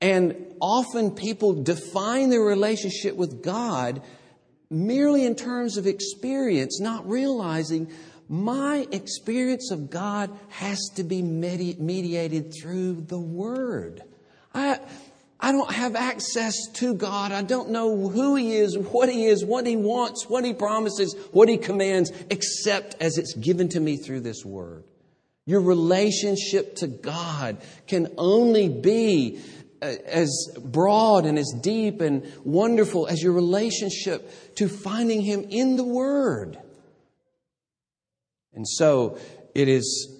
And 0.00 0.54
often 0.60 1.12
people 1.12 1.62
define 1.62 2.30
their 2.30 2.42
relationship 2.42 3.16
with 3.16 3.42
God 3.42 4.02
merely 4.70 5.24
in 5.24 5.34
terms 5.34 5.76
of 5.76 5.86
experience, 5.86 6.80
not 6.80 7.08
realizing 7.08 7.90
my 8.28 8.86
experience 8.90 9.70
of 9.70 9.90
God 9.90 10.30
has 10.48 10.78
to 10.96 11.04
be 11.04 11.22
mediated 11.22 12.52
through 12.54 13.02
the 13.02 13.18
Word. 13.18 14.02
I, 14.54 14.78
I 15.44 15.52
don't 15.52 15.70
have 15.70 15.94
access 15.94 16.54
to 16.76 16.94
God. 16.94 17.30
I 17.30 17.42
don't 17.42 17.68
know 17.68 18.08
who 18.08 18.34
He 18.34 18.56
is, 18.56 18.78
what 18.78 19.10
He 19.10 19.26
is, 19.26 19.44
what 19.44 19.66
He 19.66 19.76
wants, 19.76 20.26
what 20.26 20.42
He 20.42 20.54
promises, 20.54 21.14
what 21.32 21.50
He 21.50 21.58
commands, 21.58 22.10
except 22.30 22.96
as 22.98 23.18
it's 23.18 23.34
given 23.34 23.68
to 23.68 23.78
me 23.78 23.98
through 23.98 24.20
this 24.20 24.42
Word. 24.42 24.84
Your 25.44 25.60
relationship 25.60 26.76
to 26.76 26.86
God 26.86 27.58
can 27.86 28.08
only 28.16 28.70
be 28.70 29.38
as 29.82 30.48
broad 30.64 31.26
and 31.26 31.38
as 31.38 31.52
deep 31.60 32.00
and 32.00 32.26
wonderful 32.42 33.06
as 33.06 33.22
your 33.22 33.32
relationship 33.32 34.54
to 34.54 34.66
finding 34.66 35.20
Him 35.20 35.44
in 35.50 35.76
the 35.76 35.84
Word. 35.84 36.56
And 38.54 38.66
so 38.66 39.18
it 39.54 39.68
is 39.68 40.10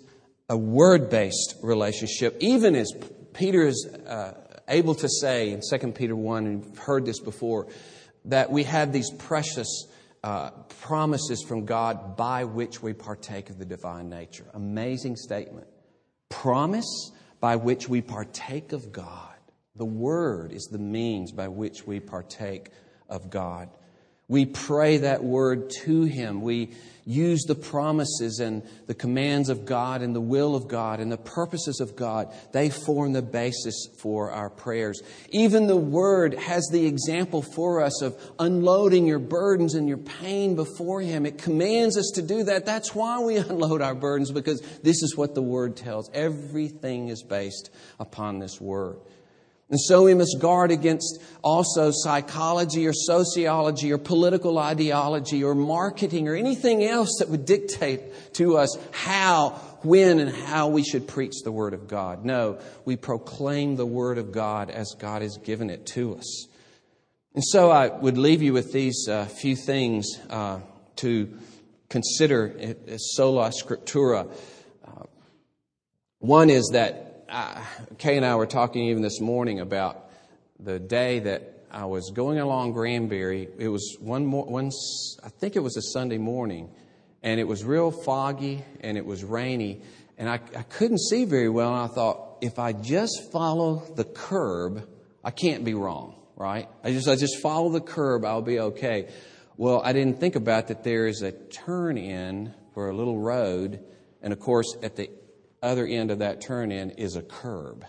a 0.51 0.57
word 0.59 1.09
based 1.09 1.55
relationship, 1.63 2.37
even 2.41 2.77
as 2.77 2.93
Peter 3.33 3.67
is 3.67 3.89
uh, 4.07 4.44
able 4.69 4.95
to 4.97 5.09
say 5.09 5.51
in 5.51 5.61
2 5.69 5.93
Peter 5.93 6.17
1, 6.17 6.47
and 6.47 6.65
you've 6.65 6.79
heard 6.79 7.05
this 7.07 7.21
before, 7.21 7.67
that 8.27 8.51
we 8.51 8.65
have 8.65 8.93
these 8.93 9.11
precious 9.11 9.87
uh, 10.23 10.51
promises 10.81 11.45
from 11.47 11.67
God 11.67 12.17
by 12.17 12.45
which 12.45 12.83
we 12.83 12.95
partake 12.95 13.51
of 13.51 13.59
the 13.59 13.65
divine 13.67 14.09
nature. 14.09 14.47
Amazing 14.55 15.17
statement. 15.17 15.67
Promise 16.31 17.13
by 17.41 17.57
which 17.57 17.89
we 17.89 18.01
partake 18.01 18.73
of 18.73 18.91
God. 18.91 19.35
The 19.77 19.85
Word 19.85 20.53
is 20.53 20.69
the 20.71 20.79
means 20.79 21.33
by 21.33 21.49
which 21.49 21.87
we 21.87 22.01
partake 22.01 22.71
of 23.09 23.29
God. 23.29 23.69
We 24.29 24.47
pray 24.47 24.99
that 24.99 25.23
word 25.23 25.71
to 25.85 26.05
Him. 26.05 26.41
We 26.41 26.71
use 27.07 27.43
the 27.43 27.55
promises 27.55 28.41
and 28.41 28.63
the 28.87 28.95
commands 28.95 29.51
of 29.51 29.67
God 29.67 30.01
and 30.01 30.15
the 30.15 30.21
will 30.21 30.55
of 30.55 30.69
God 30.69 31.01
and 31.01 31.13
the 31.13 31.19
purposes 31.19 31.81
of 31.81 31.97
God. 31.97 32.33
They 32.53 32.71
form 32.71 33.13
the 33.13 33.23
basis 33.23 33.89
for 33.99 34.31
our 34.31 34.49
prayers. 34.49 35.03
Even 35.31 35.67
the 35.67 35.77
Word 35.77 36.35
has 36.35 36.67
the 36.73 36.87
example 36.87 37.43
for 37.43 37.83
us 37.83 38.01
of 38.01 38.17
unloading 38.39 39.07
your 39.07 39.19
burdens 39.19 39.75
and 39.75 39.87
your 39.87 39.99
pain 39.99 40.57
before 40.57 41.03
Him. 41.03 41.27
It 41.27 41.39
commands 41.39 41.99
us 41.99 42.11
to 42.15 42.23
do 42.23 42.45
that. 42.45 42.65
That's 42.65 42.95
why 42.95 43.21
we 43.21 43.37
unload 43.37 43.83
our 43.83 43.95
burdens 43.95 44.31
because 44.31 44.63
this 44.83 45.03
is 45.03 45.17
what 45.17 45.35
the 45.35 45.43
Word 45.43 45.77
tells. 45.77 46.11
Everything 46.15 47.09
is 47.09 47.23
based 47.23 47.71
upon 48.01 48.39
this 48.39 48.61
Word. 48.61 48.97
And 49.71 49.81
so 49.81 50.05
we 50.05 50.15
must 50.15 50.39
guard 50.41 50.71
against 50.71 51.23
also 51.43 51.91
psychology 51.91 52.87
or 52.87 52.93
sociology 52.93 53.93
or 53.93 53.99
political 53.99 54.59
ideology 54.59 55.43
or 55.43 55.55
marketing 55.55 56.29
or 56.29 56.35
anything 56.35 56.85
else 56.85 57.17
that 57.19 57.31
would 57.31 57.47
dictate 57.47 58.35
to 58.35 58.59
us 58.59 58.79
how, 58.93 59.51
when, 59.83 60.21
and 60.21 60.31
how 60.31 60.69
we 60.69 60.85
should 60.85 61.09
preach 61.09 61.43
the 61.43 61.53
Word 61.53 61.73
of 61.73 61.89
God. 61.89 62.25
No, 62.25 62.59
we 62.85 62.97
proclaim 62.97 63.77
the 63.77 63.87
Word 63.87 64.19
of 64.19 64.33
God 64.33 64.71
as 64.71 64.95
God 64.99 65.23
has 65.23 65.39
given 65.39 65.71
it 65.71 65.87
to 65.87 66.17
us. 66.17 66.47
And 67.35 67.43
so 67.43 67.71
I 67.71 67.89
would 67.89 68.19
leave 68.19 68.43
you 68.43 68.53
with 68.53 68.73
these 68.73 69.09
uh, 69.09 69.25
few 69.25 69.57
things 69.57 70.07
uh, 70.31 70.61
to 70.97 71.29
consider 71.89 72.55
as 72.87 73.15
sola 73.15 73.51
scriptura. 73.51 74.31
Uh, 74.87 75.05
one 76.19 76.51
is 76.51 76.71
that 76.75 77.14
Kay 77.99 78.17
and 78.17 78.25
I 78.25 78.37
were 78.37 78.47
talking 78.47 78.85
even 78.85 79.03
this 79.03 79.21
morning 79.21 79.59
about 79.59 80.09
the 80.61 80.79
day 80.79 81.19
that 81.19 81.65
I 81.69 81.85
was 81.87 82.13
going 82.15 82.39
along 82.39 82.75
Granbury. 82.75 83.49
It 83.59 83.67
was 83.67 83.97
one, 83.99 84.25
more, 84.25 84.45
one 84.45 84.71
I 85.25 85.31
think 85.31 85.57
it 85.57 85.61
was 85.61 85.77
a 85.77 85.83
Sunday 85.83 86.19
morning, 86.19 86.71
and 87.25 87.41
it 87.41 87.49
was 87.49 87.65
real 87.65 87.91
foggy 87.91 88.65
and 88.83 88.97
it 88.97 89.05
was 89.05 89.25
rainy, 89.25 89.83
and 90.17 90.29
I, 90.29 90.35
I 90.35 90.63
couldn't 90.63 91.01
see 91.01 91.25
very 91.25 91.49
well. 91.49 91.75
And 91.75 91.91
I 91.91 91.93
thought, 91.93 92.39
if 92.41 92.61
I 92.61 92.73
just 92.73 93.33
follow 93.33 93.83
the 93.97 94.05
curb, 94.05 94.89
I 95.25 95.33
can't 95.33 95.65
be 95.65 95.75
wrong, 95.75 96.15
right? 96.37 96.69
I 96.85 96.93
just, 96.93 97.09
I 97.09 97.17
just 97.17 97.41
follow 97.41 97.71
the 97.71 97.81
curb, 97.81 98.25
I'll 98.25 98.43
be 98.43 98.61
okay. 98.61 99.09
Well, 99.57 99.83
I 99.85 99.93
didn't 99.93 100.21
think 100.21 100.37
about 100.37 100.69
that 100.69 100.85
there 100.85 101.09
is 101.09 101.23
a 101.23 101.33
turn 101.33 101.99
in 101.99 102.55
for 102.75 102.91
a 102.91 102.95
little 102.95 103.19
road, 103.19 103.83
and 104.23 104.33
of 104.33 104.39
course, 104.39 104.77
at 104.85 104.95
the 104.95 105.11
other 105.65 105.87
end 105.87 106.11
of 106.11 106.21
that 106.21 106.41
turn 106.41 106.71
in 106.71 106.91
is 106.91 107.17
a 107.17 107.23
curb. 107.23 107.85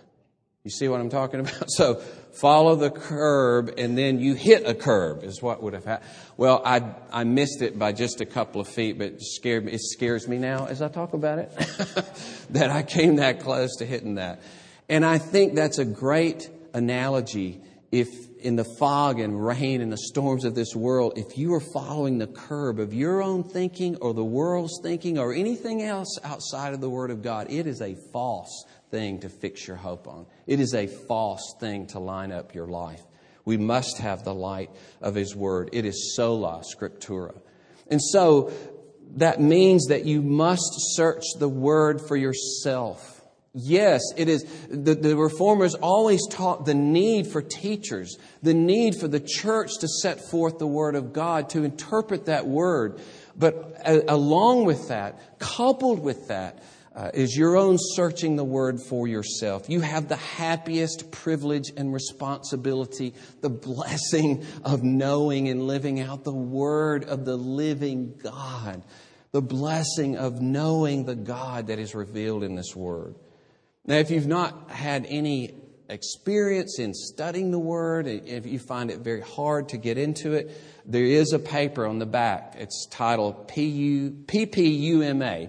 You 0.63 0.71
see 0.71 0.87
what 0.87 0.99
I'm 0.99 1.09
talking 1.09 1.41
about? 1.41 1.69
So 1.69 1.95
follow 1.95 2.75
the 2.75 2.89
curb 2.89 3.75
and 3.77 3.97
then 3.97 4.19
you 4.19 4.33
hit 4.33 4.67
a 4.67 4.73
curb 4.73 5.23
is 5.23 5.41
what 5.41 5.61
would 5.61 5.73
have 5.73 5.85
happened. 5.85 6.09
Well, 6.37 6.61
I, 6.65 6.95
I 7.11 7.23
missed 7.23 7.61
it 7.61 7.77
by 7.77 7.91
just 7.91 8.19
a 8.19 8.25
couple 8.25 8.59
of 8.59 8.67
feet, 8.67 8.97
but 8.97 9.07
it 9.07 9.21
scared 9.21 9.65
me. 9.65 9.73
It 9.73 9.81
scares 9.81 10.27
me 10.27 10.37
now 10.37 10.65
as 10.65 10.81
I 10.81 10.87
talk 10.87 11.13
about 11.13 11.39
it 11.39 11.51
that 12.49 12.71
I 12.71 12.81
came 12.83 13.17
that 13.17 13.39
close 13.39 13.75
to 13.77 13.85
hitting 13.85 14.15
that. 14.15 14.41
And 14.89 15.05
I 15.05 15.17
think 15.17 15.53
that's 15.53 15.77
a 15.77 15.85
great 15.85 16.49
analogy 16.73 17.61
if 17.91 18.24
in 18.39 18.55
the 18.55 18.63
fog 18.63 19.19
and 19.19 19.43
rain 19.43 19.81
and 19.81 19.91
the 19.91 19.97
storms 19.97 20.45
of 20.45 20.55
this 20.55 20.75
world, 20.75 21.13
if 21.17 21.37
you 21.37 21.53
are 21.53 21.59
following 21.59 22.17
the 22.17 22.27
curb 22.27 22.79
of 22.79 22.93
your 22.93 23.21
own 23.21 23.43
thinking 23.43 23.95
or 23.97 24.13
the 24.13 24.23
world's 24.23 24.79
thinking 24.83 25.17
or 25.17 25.33
anything 25.33 25.81
else 25.81 26.19
outside 26.23 26.73
of 26.73 26.81
the 26.81 26.89
Word 26.89 27.11
of 27.11 27.21
God, 27.21 27.47
it 27.49 27.67
is 27.67 27.81
a 27.81 27.95
false 28.11 28.65
thing 28.91 29.19
to 29.21 29.29
fix 29.29 29.67
your 29.67 29.77
hope 29.77 30.07
on. 30.07 30.25
It 30.47 30.59
is 30.59 30.73
a 30.73 30.87
false 30.87 31.55
thing 31.59 31.87
to 31.87 31.99
line 31.99 32.31
up 32.31 32.53
your 32.53 32.67
life. 32.67 33.01
We 33.45 33.57
must 33.57 33.99
have 33.99 34.23
the 34.23 34.33
light 34.33 34.71
of 35.01 35.15
His 35.15 35.35
Word. 35.35 35.69
It 35.71 35.85
is 35.85 36.15
sola 36.15 36.63
scriptura. 36.63 37.39
And 37.87 38.01
so, 38.01 38.51
that 39.17 39.39
means 39.39 39.87
that 39.87 40.05
you 40.05 40.21
must 40.21 40.73
search 40.95 41.23
the 41.39 41.49
Word 41.49 42.01
for 42.01 42.17
yourself. 42.17 43.14
Yes, 43.57 44.01
it 44.17 44.27
is. 44.27 44.43
The, 44.69 44.95
the, 44.95 45.15
reformers 45.15 45.75
always 45.75 46.19
taught 46.27 46.65
the 46.65 46.73
need 46.73 47.27
for 47.27 47.41
teachers, 47.41 48.17
the 48.43 48.53
need 48.53 48.95
for 48.95 49.07
the 49.07 49.21
church 49.21 49.71
to 49.79 49.87
set 49.87 50.19
forth 50.29 50.59
the 50.59 50.67
Word 50.67 50.95
of 50.95 51.13
God, 51.13 51.49
to 51.51 51.63
interpret 51.63 52.25
that 52.25 52.45
Word. 52.45 52.99
But 53.33 53.81
along 54.09 54.65
with 54.65 54.89
that, 54.89 55.39
coupled 55.39 55.99
with 55.99 56.27
that, 56.27 56.63
uh, 56.93 57.11
is 57.13 57.37
your 57.37 57.55
own 57.55 57.77
searching 57.79 58.35
the 58.35 58.43
Word 58.43 58.81
for 58.89 59.07
yourself. 59.07 59.69
You 59.69 59.79
have 59.79 60.09
the 60.09 60.17
happiest 60.17 61.11
privilege 61.11 61.71
and 61.77 61.93
responsibility, 61.93 63.13
the 63.39 63.49
blessing 63.49 64.45
of 64.65 64.83
knowing 64.83 65.47
and 65.47 65.65
living 65.65 66.01
out 66.01 66.25
the 66.25 66.33
Word 66.33 67.05
of 67.05 67.23
the 67.23 67.37
living 67.37 68.19
God, 68.21 68.83
the 69.31 69.41
blessing 69.41 70.17
of 70.17 70.41
knowing 70.41 71.05
the 71.05 71.15
God 71.15 71.67
that 71.67 71.79
is 71.79 71.95
revealed 71.95 72.43
in 72.43 72.55
this 72.55 72.75
Word. 72.75 73.15
Now, 73.87 73.97
if 73.97 74.09
you've 74.09 74.25
not 74.25 74.71
had 74.71 75.05
any 75.07 75.53
experience 75.89 76.79
in 76.79 76.95
studying 76.95 77.51
the 77.51 77.59
Word, 77.59 78.07
if 78.07 78.47
you 78.47 78.57
find 78.57 78.89
it 78.89 79.01
very 79.01 79.21
hard 79.21 79.69
to 79.69 79.77
get 79.77 79.99
into 79.99 80.33
it, 80.33 80.49
there 80.85 81.03
is 81.03 81.33
a 81.33 81.39
paper 81.39 81.85
on 81.85 81.99
the 81.99 82.07
back. 82.07 82.55
It's 82.57 82.87
titled 82.89 83.47
PPUMA, 83.47 84.33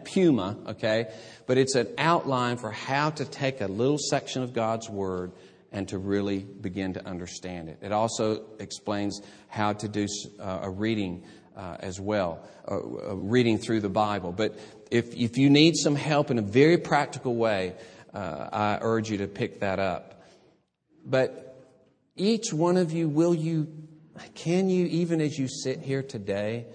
Puma, 0.04 0.58
okay? 0.68 1.06
But 1.46 1.56
it's 1.56 1.74
an 1.76 1.88
outline 1.96 2.58
for 2.58 2.70
how 2.70 3.08
to 3.10 3.24
take 3.24 3.62
a 3.62 3.68
little 3.68 3.98
section 3.98 4.42
of 4.42 4.52
God's 4.52 4.90
Word 4.90 5.32
and 5.72 5.88
to 5.88 5.96
really 5.96 6.40
begin 6.40 6.92
to 6.94 7.06
understand 7.06 7.70
it. 7.70 7.78
It 7.80 7.92
also 7.92 8.44
explains 8.58 9.22
how 9.48 9.72
to 9.72 9.88
do 9.88 10.06
uh, 10.38 10.60
a 10.62 10.70
reading 10.70 11.24
uh, 11.56 11.78
as 11.80 11.98
well, 11.98 12.46
uh, 12.70 13.16
reading 13.16 13.56
through 13.56 13.80
the 13.80 13.88
Bible. 13.88 14.30
But 14.32 14.58
if, 14.90 15.14
if 15.14 15.38
you 15.38 15.48
need 15.48 15.76
some 15.76 15.96
help 15.96 16.30
in 16.30 16.38
a 16.38 16.42
very 16.42 16.76
practical 16.76 17.34
way, 17.34 17.74
uh, 18.16 18.48
I 18.50 18.78
urge 18.80 19.10
you 19.10 19.18
to 19.18 19.28
pick 19.28 19.60
that 19.60 19.78
up. 19.78 20.22
But 21.04 21.62
each 22.16 22.50
one 22.50 22.78
of 22.78 22.90
you, 22.90 23.08
will 23.08 23.34
you, 23.34 23.68
can 24.34 24.70
you, 24.70 24.86
even 24.86 25.20
as 25.20 25.38
you 25.38 25.48
sit 25.48 25.80
here 25.80 26.02
today, 26.02 26.66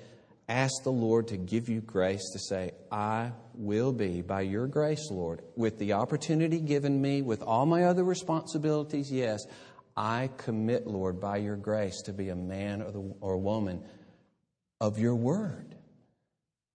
ask 0.48 0.84
the 0.84 0.92
Lord 0.92 1.30
to 1.30 1.38
give 1.38 1.68
you 1.68 1.82
grace 1.82 2.30
to 2.34 2.40
say, 2.40 2.74
I 2.92 3.32
will 3.56 3.92
be, 3.92 4.22
by 4.22 4.42
your 4.42 4.68
grace, 4.68 5.10
Lord, 5.10 5.42
with 5.56 5.80
the 5.80 5.94
opportunity 5.94 6.60
given 6.60 7.02
me, 7.02 7.24
with 7.24 7.42
all 7.42 7.66
my 7.66 7.86
other 7.86 8.04
responsibilities, 8.04 9.12
yes, 9.12 9.40
I 9.98 10.30
commit, 10.38 10.86
Lord, 10.86 11.20
by 11.20 11.38
your 11.38 11.56
grace 11.56 12.04
to 12.04 12.14
be 12.14 12.30
a 12.30 12.36
man 12.36 12.84
or, 12.84 12.92
the, 12.92 13.14
or 13.20 13.38
woman 13.38 13.84
of 14.80 15.00
your 15.00 15.16
word. 15.16 15.76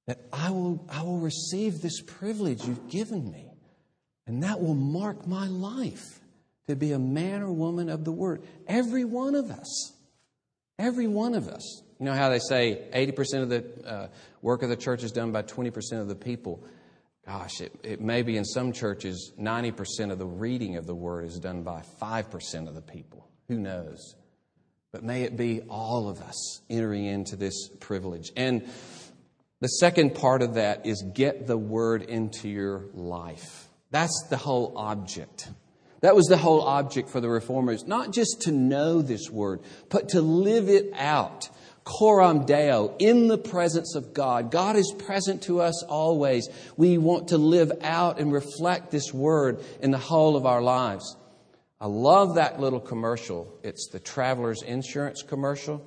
That 0.09 0.21
I 0.33 0.51
will, 0.51 0.85
I 0.89 1.03
will 1.03 1.19
receive 1.19 1.83
this 1.83 2.03
privilege 2.03 2.65
you've 2.65 2.91
given 2.91 3.31
me. 3.31 3.56
And 4.27 4.43
that 4.43 4.61
will 4.61 4.75
mark 4.75 5.27
my 5.27 5.47
life 5.47 6.21
to 6.69 6.75
be 6.75 6.93
a 6.93 6.99
man 6.99 7.43
or 7.43 7.53
woman 7.53 7.89
of 7.89 8.05
the 8.05 8.13
Word. 8.13 8.43
Every 8.67 9.05
one 9.05 9.35
of 9.35 9.51
us. 9.51 9.93
Every 10.79 11.07
one 11.07 11.35
of 11.35 11.49
us. 11.49 11.83
You 11.99 12.07
know 12.07 12.15
how 12.15 12.29
they 12.29 12.41
say 12.41 12.83
80% 12.93 13.43
of 13.43 13.49
the 13.49 13.65
uh, 13.87 14.09
work 14.43 14.63
of 14.63 14.69
the 14.69 14.77
church 14.77 15.03
is 15.03 15.13
done 15.13 15.33
by 15.33 15.43
20% 15.43 16.01
of 16.01 16.09
the 16.09 16.17
people? 16.17 16.63
Gosh, 17.25 17.61
it, 17.61 17.73
it 17.83 18.01
may 18.01 18.23
be 18.23 18.37
in 18.37 18.45
some 18.45 18.73
churches 18.73 19.33
90% 19.41 20.13
of 20.13 20.19
the 20.19 20.27
reading 20.27 20.77
of 20.77 20.87
the 20.87 20.95
Word 20.95 21.25
is 21.25 21.39
done 21.39 21.63
by 21.63 21.83
5% 22.01 22.69
of 22.69 22.75
the 22.75 22.83
people. 22.83 23.29
Who 23.49 23.59
knows? 23.59 24.15
But 24.93 25.03
may 25.03 25.23
it 25.23 25.37
be 25.37 25.63
all 25.63 26.09
of 26.09 26.21
us 26.21 26.61
entering 26.69 27.07
into 27.07 27.37
this 27.37 27.69
privilege. 27.81 28.31
And 28.37 28.69
the 29.61 29.69
second 29.69 30.15
part 30.15 30.43
of 30.43 30.55
that 30.55 30.87
is 30.87 31.03
get 31.15 31.47
the 31.47 31.57
Word 31.57 32.03
into 32.03 32.49
your 32.49 32.85
life. 32.93 33.66
That's 33.97 34.25
the 34.29 34.37
whole 34.37 34.75
object. 34.77 35.49
That 36.03 36.15
was 36.15 36.27
the 36.27 36.37
whole 36.37 36.61
object 36.61 37.09
for 37.09 37.19
the 37.23 37.31
reformers, 37.31 37.87
not 37.87 38.13
just 38.13 38.43
to 38.43 38.53
know 38.53 39.01
this 39.01 39.31
word, 39.31 39.61
but 39.89 40.11
to 40.11 40.21
live 40.21 40.69
it 40.69 40.93
out. 40.93 41.49
Coram 41.83 42.45
Deo, 42.45 42.95
in 42.99 43.27
the 43.27 43.39
presence 43.39 43.95
of 43.95 44.13
God. 44.13 44.51
God 44.51 44.77
is 44.77 44.95
present 44.99 45.45
to 45.45 45.63
us 45.63 45.83
always. 45.83 46.47
We 46.77 46.99
want 46.99 47.29
to 47.29 47.39
live 47.39 47.73
out 47.81 48.21
and 48.21 48.35
reflect 48.35 48.91
this 48.91 49.15
word 49.15 49.65
in 49.81 49.93
the 49.93 49.99
whole 49.99 50.37
of 50.37 50.45
our 50.45 50.61
lives. 50.61 51.17
I 51.81 51.87
love 51.87 52.35
that 52.35 52.61
little 52.61 52.81
commercial. 52.81 53.59
It's 53.63 53.89
the 53.91 53.99
Traveler's 53.99 54.61
Insurance 54.61 55.23
commercial, 55.23 55.83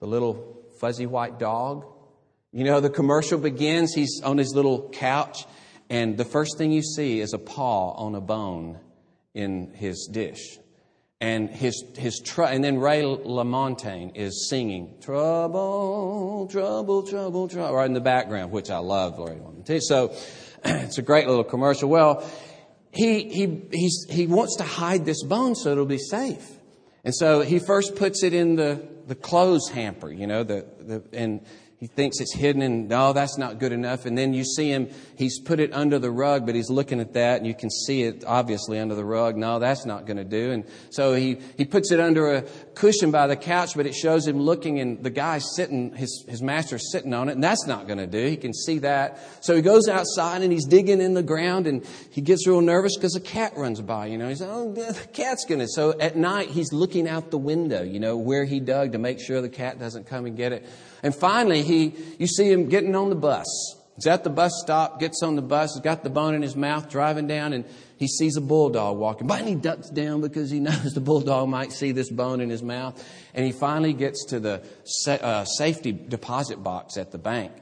the 0.00 0.06
little 0.06 0.64
fuzzy 0.80 1.04
white 1.04 1.38
dog. 1.38 1.84
You 2.50 2.64
know, 2.64 2.80
the 2.80 2.88
commercial 2.88 3.38
begins, 3.38 3.92
he's 3.92 4.22
on 4.24 4.38
his 4.38 4.54
little 4.54 4.88
couch 4.88 5.44
and 5.92 6.16
the 6.16 6.24
first 6.24 6.56
thing 6.56 6.72
you 6.72 6.82
see 6.82 7.20
is 7.20 7.34
a 7.34 7.38
paw 7.38 7.90
on 7.92 8.14
a 8.14 8.20
bone 8.20 8.78
in 9.34 9.74
his 9.74 10.08
dish. 10.10 10.58
And 11.20 11.50
his, 11.50 11.84
his 11.98 12.18
tr- 12.18 12.44
and 12.44 12.64
then 12.64 12.78
Ray 12.78 13.02
LaMontagne 13.02 14.16
is 14.16 14.48
singing 14.48 14.94
trouble, 15.02 16.48
trouble, 16.50 17.02
trouble, 17.02 17.46
trouble, 17.46 17.74
right 17.74 17.84
in 17.84 17.92
the 17.92 18.00
background, 18.00 18.52
which 18.52 18.70
I 18.70 18.78
love. 18.78 19.18
Ray 19.18 19.36
LaMontagne. 19.36 19.82
So 19.82 20.16
it's 20.64 20.96
a 20.96 21.02
great 21.02 21.28
little 21.28 21.44
commercial. 21.44 21.90
Well, 21.90 22.26
he 22.90 23.28
he 23.28 23.62
he's, 23.70 24.06
he 24.08 24.26
wants 24.26 24.56
to 24.56 24.64
hide 24.64 25.04
this 25.04 25.22
bone 25.22 25.54
so 25.54 25.72
it'll 25.72 25.84
be 25.84 25.98
safe, 25.98 26.50
and 27.04 27.14
so 27.14 27.40
he 27.40 27.58
first 27.58 27.96
puts 27.96 28.22
it 28.22 28.34
in 28.34 28.56
the 28.56 28.82
the 29.06 29.14
clothes 29.14 29.68
hamper, 29.68 30.10
you 30.10 30.26
know, 30.26 30.42
the 30.42 30.66
the 30.80 31.02
and 31.12 31.40
he 31.82 31.88
thinks 31.88 32.20
it's 32.20 32.32
hidden 32.32 32.62
and 32.62 32.88
no, 32.88 33.12
that's 33.12 33.36
not 33.36 33.58
good 33.58 33.72
enough. 33.72 34.06
And 34.06 34.16
then 34.16 34.32
you 34.32 34.44
see 34.44 34.68
him, 34.68 34.88
he's 35.16 35.40
put 35.40 35.58
it 35.58 35.72
under 35.72 35.98
the 35.98 36.12
rug, 36.12 36.46
but 36.46 36.54
he's 36.54 36.70
looking 36.70 37.00
at 37.00 37.14
that 37.14 37.38
and 37.38 37.46
you 37.46 37.54
can 37.54 37.70
see 37.70 38.04
it 38.04 38.22
obviously 38.24 38.78
under 38.78 38.94
the 38.94 39.04
rug. 39.04 39.36
No, 39.36 39.58
that's 39.58 39.84
not 39.84 40.06
going 40.06 40.18
to 40.18 40.24
do. 40.24 40.52
And 40.52 40.64
so 40.90 41.14
he, 41.14 41.38
he 41.56 41.64
puts 41.64 41.90
it 41.90 41.98
under 41.98 42.34
a 42.34 42.42
cushion 42.74 43.10
by 43.10 43.26
the 43.26 43.36
couch, 43.36 43.74
but 43.74 43.86
it 43.86 43.94
shows 43.94 44.26
him 44.26 44.40
looking 44.40 44.80
and 44.80 45.02
the 45.02 45.10
guy's 45.10 45.44
sitting, 45.54 45.94
his, 45.94 46.24
his 46.28 46.42
master's 46.42 46.90
sitting 46.90 47.12
on 47.12 47.28
it 47.28 47.32
and 47.32 47.44
that's 47.44 47.66
not 47.66 47.86
going 47.86 47.98
to 47.98 48.06
do. 48.06 48.26
He 48.26 48.36
can 48.36 48.52
see 48.52 48.78
that. 48.78 49.18
So 49.40 49.54
he 49.54 49.62
goes 49.62 49.88
outside 49.88 50.42
and 50.42 50.52
he's 50.52 50.66
digging 50.66 51.00
in 51.00 51.14
the 51.14 51.22
ground 51.22 51.66
and 51.66 51.86
he 52.10 52.20
gets 52.20 52.46
real 52.46 52.60
nervous 52.60 52.96
because 52.96 53.14
a 53.16 53.20
cat 53.20 53.52
runs 53.56 53.80
by, 53.80 54.06
you 54.06 54.18
know. 54.18 54.28
He's, 54.28 54.42
oh, 54.42 54.72
the 54.72 54.98
cat's 55.12 55.44
going 55.44 55.60
to. 55.60 55.68
So 55.68 55.98
at 55.98 56.16
night 56.16 56.48
he's 56.48 56.72
looking 56.72 57.08
out 57.08 57.30
the 57.30 57.38
window, 57.38 57.82
you 57.82 58.00
know, 58.00 58.16
where 58.16 58.44
he 58.44 58.60
dug 58.60 58.92
to 58.92 58.98
make 58.98 59.20
sure 59.20 59.40
the 59.40 59.48
cat 59.48 59.78
doesn't 59.78 60.06
come 60.06 60.26
and 60.26 60.36
get 60.36 60.52
it. 60.52 60.66
And 61.02 61.14
finally, 61.14 61.62
he, 61.62 61.94
you 62.18 62.26
see 62.26 62.50
him 62.50 62.68
getting 62.68 62.94
on 62.94 63.10
the 63.10 63.16
bus. 63.16 63.81
He's 64.02 64.08
at 64.08 64.24
the 64.24 64.30
bus 64.30 64.60
stop, 64.60 64.98
gets 64.98 65.22
on 65.22 65.36
the 65.36 65.42
bus, 65.42 65.74
has 65.74 65.80
got 65.80 66.02
the 66.02 66.10
bone 66.10 66.34
in 66.34 66.42
his 66.42 66.56
mouth, 66.56 66.90
driving 66.90 67.28
down, 67.28 67.52
and 67.52 67.64
he 67.98 68.08
sees 68.08 68.36
a 68.36 68.40
bulldog 68.40 68.98
walking 68.98 69.28
by, 69.28 69.38
and 69.38 69.46
he 69.46 69.54
ducks 69.54 69.90
down 69.90 70.20
because 70.20 70.50
he 70.50 70.58
knows 70.60 70.92
the 70.92 71.00
bulldog 71.00 71.48
might 71.48 71.70
see 71.70 71.92
this 71.92 72.10
bone 72.10 72.40
in 72.40 72.50
his 72.50 72.64
mouth. 72.64 73.00
And 73.32 73.46
he 73.46 73.52
finally 73.52 73.92
gets 73.92 74.24
to 74.30 74.40
the 74.40 74.64
uh, 75.06 75.44
safety 75.44 75.92
deposit 75.92 76.64
box 76.64 76.96
at 76.96 77.12
the 77.12 77.18
bank. 77.18 77.52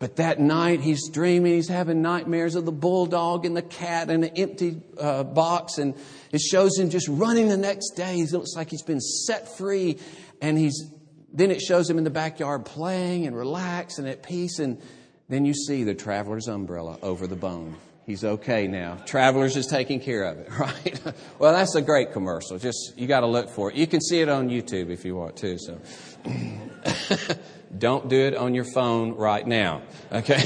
But 0.00 0.16
that 0.16 0.40
night, 0.40 0.80
he's 0.80 1.08
dreaming, 1.10 1.52
he's 1.52 1.68
having 1.68 2.02
nightmares 2.02 2.56
of 2.56 2.64
the 2.64 2.72
bulldog 2.72 3.46
and 3.46 3.56
the 3.56 3.62
cat 3.62 4.10
and 4.10 4.24
the 4.24 4.36
empty 4.36 4.82
uh, 4.98 5.22
box, 5.22 5.78
and 5.78 5.94
it 6.32 6.40
shows 6.40 6.76
him 6.76 6.90
just 6.90 7.06
running 7.06 7.46
the 7.46 7.56
next 7.56 7.90
day. 7.90 8.16
He 8.16 8.26
looks 8.26 8.54
like 8.56 8.68
he's 8.68 8.82
been 8.82 9.00
set 9.00 9.56
free, 9.56 9.98
and 10.40 10.58
he's 10.58 10.90
then 11.32 11.52
it 11.52 11.60
shows 11.60 11.88
him 11.88 11.98
in 11.98 12.04
the 12.04 12.10
backyard 12.10 12.64
playing 12.64 13.26
and 13.28 13.36
relaxed 13.36 14.00
and 14.00 14.08
at 14.08 14.24
peace. 14.24 14.58
And 14.58 14.80
then 15.28 15.44
you 15.44 15.54
see 15.54 15.84
the 15.84 15.94
traveler's 15.94 16.48
umbrella 16.48 16.98
over 17.02 17.26
the 17.26 17.36
bone. 17.36 17.76
He's 18.06 18.22
okay 18.22 18.66
now. 18.68 18.98
Travelers 19.06 19.56
is 19.56 19.66
taking 19.66 19.98
care 19.98 20.24
of 20.24 20.38
it, 20.38 20.50
right? 20.58 21.00
well, 21.38 21.52
that's 21.52 21.74
a 21.74 21.80
great 21.80 22.12
commercial. 22.12 22.58
Just, 22.58 22.92
you 22.96 23.06
got 23.06 23.20
to 23.20 23.26
look 23.26 23.48
for 23.48 23.70
it. 23.70 23.76
You 23.76 23.86
can 23.86 24.02
see 24.02 24.20
it 24.20 24.28
on 24.28 24.50
YouTube 24.50 24.90
if 24.90 25.06
you 25.06 25.16
want 25.16 25.36
to, 25.38 25.58
so. 25.58 25.80
Don't 27.78 28.08
do 28.08 28.20
it 28.20 28.36
on 28.36 28.54
your 28.54 28.64
phone 28.64 29.14
right 29.14 29.46
now, 29.46 29.82
okay? 30.12 30.44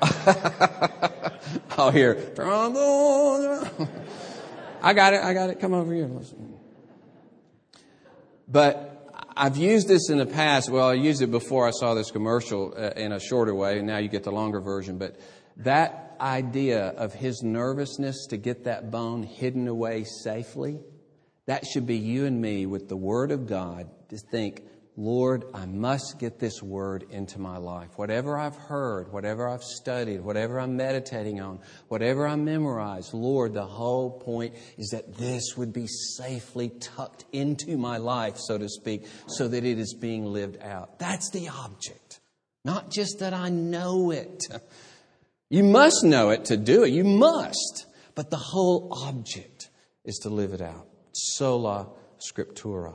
I'll 1.76 1.90
hear, 1.90 2.32
I 4.80 4.94
got 4.94 5.12
it, 5.12 5.22
I 5.22 5.34
got 5.34 5.50
it, 5.50 5.60
come 5.60 5.74
over 5.74 5.92
here. 5.92 6.08
But 8.46 8.87
I've 9.40 9.56
used 9.56 9.86
this 9.86 10.10
in 10.10 10.18
the 10.18 10.26
past. 10.26 10.68
Well, 10.68 10.88
I 10.88 10.94
used 10.94 11.22
it 11.22 11.30
before 11.30 11.64
I 11.64 11.70
saw 11.70 11.94
this 11.94 12.10
commercial 12.10 12.74
uh, 12.76 12.90
in 12.96 13.12
a 13.12 13.20
shorter 13.20 13.54
way, 13.54 13.78
and 13.78 13.86
now 13.86 13.98
you 13.98 14.08
get 14.08 14.24
the 14.24 14.32
longer 14.32 14.60
version. 14.60 14.98
But 14.98 15.14
that 15.58 16.16
idea 16.20 16.88
of 16.88 17.14
his 17.14 17.44
nervousness 17.44 18.26
to 18.30 18.36
get 18.36 18.64
that 18.64 18.90
bone 18.90 19.22
hidden 19.22 19.68
away 19.68 20.02
safely, 20.02 20.80
that 21.46 21.64
should 21.66 21.86
be 21.86 21.96
you 21.96 22.26
and 22.26 22.40
me 22.40 22.66
with 22.66 22.88
the 22.88 22.96
Word 22.96 23.30
of 23.30 23.46
God 23.46 23.88
to 24.08 24.18
think, 24.18 24.64
Lord, 25.00 25.44
I 25.54 25.64
must 25.64 26.18
get 26.18 26.40
this 26.40 26.60
word 26.60 27.04
into 27.10 27.38
my 27.38 27.56
life. 27.56 27.90
Whatever 27.94 28.36
I've 28.36 28.56
heard, 28.56 29.12
whatever 29.12 29.48
I've 29.48 29.62
studied, 29.62 30.22
whatever 30.22 30.58
I'm 30.58 30.76
meditating 30.76 31.40
on, 31.40 31.60
whatever 31.86 32.26
I 32.26 32.34
memorize, 32.34 33.14
Lord, 33.14 33.54
the 33.54 33.64
whole 33.64 34.10
point 34.10 34.56
is 34.76 34.88
that 34.88 35.16
this 35.16 35.56
would 35.56 35.72
be 35.72 35.86
safely 35.86 36.70
tucked 36.80 37.26
into 37.32 37.76
my 37.76 37.98
life, 37.98 38.38
so 38.38 38.58
to 38.58 38.68
speak, 38.68 39.06
so 39.28 39.46
that 39.46 39.64
it 39.64 39.78
is 39.78 39.94
being 39.94 40.24
lived 40.24 40.60
out. 40.60 40.98
That's 40.98 41.30
the 41.30 41.48
object. 41.48 42.18
Not 42.64 42.90
just 42.90 43.20
that 43.20 43.32
I 43.32 43.50
know 43.50 44.10
it. 44.10 44.42
You 45.48 45.62
must 45.62 46.02
know 46.02 46.30
it 46.30 46.46
to 46.46 46.56
do 46.56 46.82
it. 46.82 46.90
You 46.90 47.04
must. 47.04 47.86
But 48.16 48.30
the 48.30 48.36
whole 48.36 48.88
object 49.06 49.70
is 50.04 50.16
to 50.24 50.28
live 50.28 50.52
it 50.54 50.60
out. 50.60 50.88
Sola 51.12 51.86
scriptura. 52.18 52.94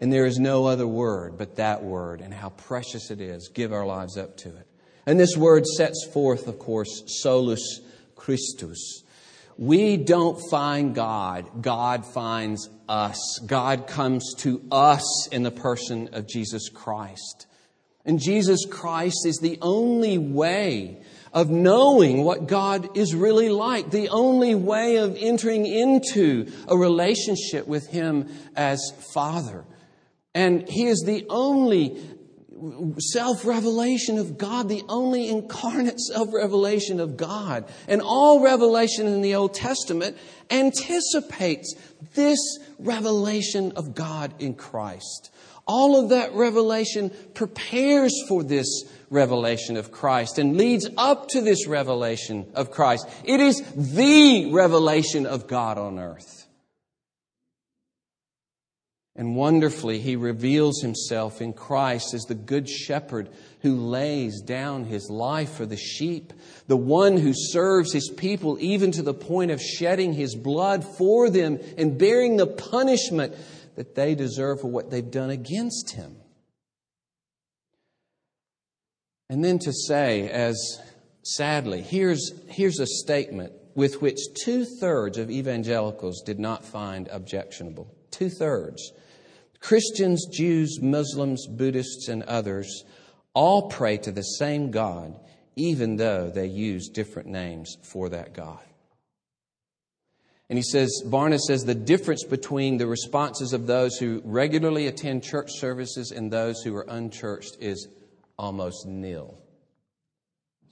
And 0.00 0.12
there 0.12 0.26
is 0.26 0.38
no 0.38 0.66
other 0.66 0.86
word 0.86 1.38
but 1.38 1.56
that 1.56 1.82
word, 1.82 2.20
and 2.20 2.34
how 2.34 2.50
precious 2.50 3.10
it 3.10 3.20
is. 3.20 3.48
Give 3.48 3.72
our 3.72 3.86
lives 3.86 4.16
up 4.16 4.36
to 4.38 4.48
it. 4.48 4.66
And 5.06 5.20
this 5.20 5.36
word 5.36 5.66
sets 5.66 6.08
forth, 6.12 6.48
of 6.48 6.58
course, 6.58 7.02
solus 7.22 7.80
Christus. 8.16 9.02
We 9.56 9.96
don't 9.96 10.40
find 10.50 10.94
God, 10.94 11.62
God 11.62 12.04
finds 12.04 12.68
us. 12.88 13.38
God 13.46 13.86
comes 13.86 14.34
to 14.38 14.62
us 14.70 15.28
in 15.28 15.42
the 15.42 15.50
person 15.50 16.10
of 16.12 16.26
Jesus 16.26 16.68
Christ. 16.68 17.46
And 18.04 18.20
Jesus 18.20 18.66
Christ 18.66 19.24
is 19.24 19.38
the 19.40 19.58
only 19.62 20.18
way 20.18 21.02
of 21.32 21.50
knowing 21.50 22.24
what 22.24 22.46
God 22.46 22.96
is 22.96 23.14
really 23.14 23.48
like, 23.48 23.90
the 23.90 24.08
only 24.08 24.54
way 24.54 24.96
of 24.96 25.16
entering 25.18 25.66
into 25.66 26.50
a 26.68 26.76
relationship 26.76 27.66
with 27.66 27.88
Him 27.88 28.28
as 28.54 28.80
Father. 29.12 29.64
And 30.34 30.68
He 30.68 30.86
is 30.86 31.02
the 31.06 31.26
only 31.30 32.00
self 32.98 33.44
revelation 33.44 34.18
of 34.18 34.38
God, 34.38 34.68
the 34.68 34.82
only 34.88 35.28
incarnate 35.28 36.00
self 36.00 36.32
revelation 36.32 37.00
of 37.00 37.16
God. 37.16 37.64
And 37.88 38.02
all 38.02 38.42
revelation 38.42 39.06
in 39.06 39.22
the 39.22 39.34
Old 39.34 39.54
Testament 39.54 40.16
anticipates 40.50 41.74
this 42.14 42.38
revelation 42.78 43.72
of 43.76 43.94
God 43.94 44.34
in 44.40 44.54
Christ. 44.54 45.30
All 45.66 45.98
of 45.98 46.10
that 46.10 46.34
revelation 46.34 47.10
prepares 47.32 48.12
for 48.28 48.42
this 48.42 48.84
revelation 49.08 49.76
of 49.76 49.90
Christ 49.90 50.38
and 50.38 50.56
leads 50.56 50.86
up 50.98 51.28
to 51.28 51.40
this 51.40 51.66
revelation 51.66 52.46
of 52.54 52.70
Christ. 52.70 53.08
It 53.24 53.40
is 53.40 53.62
the 53.74 54.52
revelation 54.52 55.24
of 55.24 55.46
God 55.46 55.78
on 55.78 55.98
earth. 55.98 56.43
And 59.16 59.36
wonderfully, 59.36 60.00
he 60.00 60.16
reveals 60.16 60.80
himself 60.80 61.40
in 61.40 61.52
Christ 61.52 62.14
as 62.14 62.22
the 62.22 62.34
good 62.34 62.68
shepherd 62.68 63.28
who 63.60 63.76
lays 63.76 64.40
down 64.40 64.84
his 64.84 65.08
life 65.08 65.52
for 65.52 65.66
the 65.66 65.76
sheep, 65.76 66.32
the 66.66 66.76
one 66.76 67.16
who 67.16 67.32
serves 67.32 67.92
his 67.92 68.10
people 68.10 68.58
even 68.60 68.90
to 68.92 69.02
the 69.02 69.14
point 69.14 69.52
of 69.52 69.62
shedding 69.62 70.14
his 70.14 70.34
blood 70.34 70.84
for 70.84 71.30
them 71.30 71.60
and 71.78 71.96
bearing 71.96 72.36
the 72.36 72.46
punishment 72.46 73.34
that 73.76 73.94
they 73.94 74.16
deserve 74.16 74.60
for 74.60 74.66
what 74.68 74.90
they've 74.90 75.12
done 75.12 75.30
against 75.30 75.92
him. 75.92 76.16
And 79.30 79.44
then 79.44 79.60
to 79.60 79.72
say, 79.72 80.28
as 80.28 80.80
sadly, 81.22 81.82
here's, 81.82 82.32
here's 82.48 82.80
a 82.80 82.86
statement 82.86 83.52
with 83.76 84.02
which 84.02 84.18
two 84.44 84.64
thirds 84.64 85.18
of 85.18 85.30
evangelicals 85.30 86.22
did 86.22 86.40
not 86.40 86.64
find 86.64 87.08
objectionable. 87.08 87.94
Two 88.10 88.28
thirds. 88.28 88.92
Christians, 89.64 90.26
Jews, 90.26 90.82
Muslims, 90.82 91.46
Buddhists, 91.46 92.08
and 92.08 92.22
others 92.24 92.84
all 93.32 93.70
pray 93.70 93.96
to 93.96 94.12
the 94.12 94.20
same 94.20 94.70
God, 94.70 95.18
even 95.56 95.96
though 95.96 96.28
they 96.28 96.48
use 96.48 96.90
different 96.90 97.28
names 97.28 97.78
for 97.82 98.10
that 98.10 98.34
God. 98.34 98.60
And 100.50 100.58
he 100.58 100.62
says, 100.62 101.02
Barna 101.06 101.38
says, 101.38 101.64
the 101.64 101.74
difference 101.74 102.24
between 102.24 102.76
the 102.76 102.86
responses 102.86 103.54
of 103.54 103.66
those 103.66 103.96
who 103.96 104.20
regularly 104.22 104.86
attend 104.86 105.22
church 105.22 105.48
services 105.52 106.10
and 106.10 106.30
those 106.30 106.60
who 106.60 106.76
are 106.76 106.86
unchurched 106.86 107.56
is 107.58 107.88
almost 108.38 108.84
nil. 108.86 109.38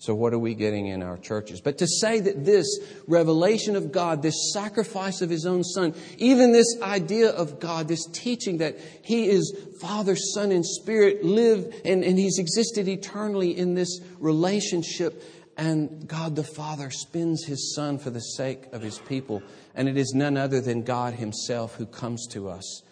So, 0.03 0.17
what 0.17 0.35
are 0.35 0.39
we 0.41 0.57
getting 0.57 0.89
in 0.89 1.01
our 1.01 1.17
churches? 1.17 1.61
But 1.61 1.79
to 1.79 1.87
say 1.87 2.19
that 2.19 2.45
this 2.45 2.67
revelation 3.07 3.77
of 3.77 3.93
God, 3.93 4.21
this 4.21 4.53
sacrifice 4.53 5.23
of 5.23 5.31
His 5.31 5.47
own 5.47 5.63
Son, 5.63 5.95
even 6.19 6.51
this 6.51 6.77
idea 6.83 7.31
of 7.31 7.61
God, 7.61 7.87
this 7.87 8.05
teaching 8.07 8.59
that 8.59 8.77
He 9.05 9.29
is 9.29 9.57
Father, 9.81 10.17
Son, 10.17 10.51
and 10.51 10.67
Spirit, 10.67 11.23
live 11.23 11.73
and, 11.85 12.03
and 12.03 12.19
He's 12.19 12.41
existed 12.41 12.89
eternally 12.89 13.57
in 13.57 13.77
this 13.77 14.01
relationship, 14.19 15.23
and 15.57 16.09
God 16.09 16.35
the 16.35 16.43
Father 16.43 16.91
spends 16.91 17.45
His 17.45 17.73
Son 17.73 17.97
for 17.97 18.11
the 18.11 18.19
sake 18.19 18.65
of 18.73 18.83
His 18.83 18.99
people, 18.99 19.41
and 19.77 19.89
it 19.89 19.97
is 19.97 20.15
none 20.17 20.37
other 20.37 20.61
than 20.61 20.83
God 20.83 21.15
Himself 21.15 21.77
who 21.77 21.87
comes 21.87 22.27
to 22.33 22.49
us. 22.49 22.83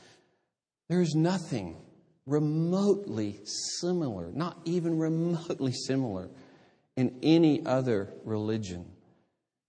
There 0.89 1.03
is 1.03 1.17
nothing 1.17 1.77
remotely 2.25 3.41
similar, 3.81 4.31
not 4.31 4.61
even 4.65 4.97
remotely 4.97 5.73
similar 5.73 6.31
in 7.01 7.19
any 7.23 7.65
other 7.65 8.13
religion. 8.25 8.85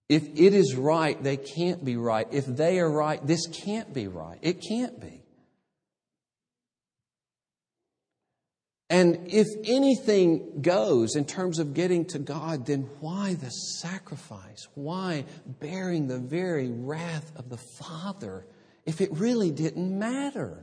If 0.08 0.24
it 0.34 0.52
is 0.52 0.76
right, 0.76 1.20
they 1.20 1.38
can't 1.38 1.82
be 1.82 1.96
right. 1.96 2.28
If 2.30 2.44
they 2.44 2.78
are 2.78 2.90
right, 2.90 3.26
this 3.26 3.46
can't 3.46 3.94
be 3.94 4.06
right. 4.06 4.38
It 4.42 4.60
can't 4.60 5.00
be. 5.00 5.22
And 8.90 9.28
if 9.32 9.46
anything 9.64 10.60
goes 10.60 11.16
in 11.16 11.24
terms 11.24 11.58
of 11.58 11.72
getting 11.72 12.04
to 12.08 12.18
God, 12.18 12.66
then 12.66 12.90
why 13.00 13.32
the 13.32 13.48
sacrifice? 13.48 14.68
Why 14.74 15.24
bearing 15.46 16.08
the 16.08 16.18
very 16.18 16.70
wrath 16.70 17.32
of 17.36 17.48
the 17.48 17.56
Father 17.78 18.44
if 18.84 19.00
it 19.00 19.10
really 19.12 19.50
didn't 19.50 19.98
matter? 19.98 20.62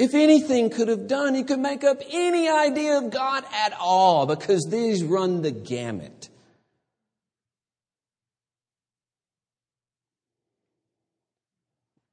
If 0.00 0.14
anything 0.14 0.70
could 0.70 0.88
have 0.88 1.08
done, 1.08 1.34
he 1.34 1.42
could 1.42 1.58
make 1.58 1.84
up 1.84 2.00
any 2.10 2.48
idea 2.48 2.96
of 2.96 3.10
God 3.10 3.44
at 3.52 3.74
all 3.78 4.24
because 4.24 4.66
these 4.70 5.04
run 5.04 5.42
the 5.42 5.50
gamut. 5.50 6.30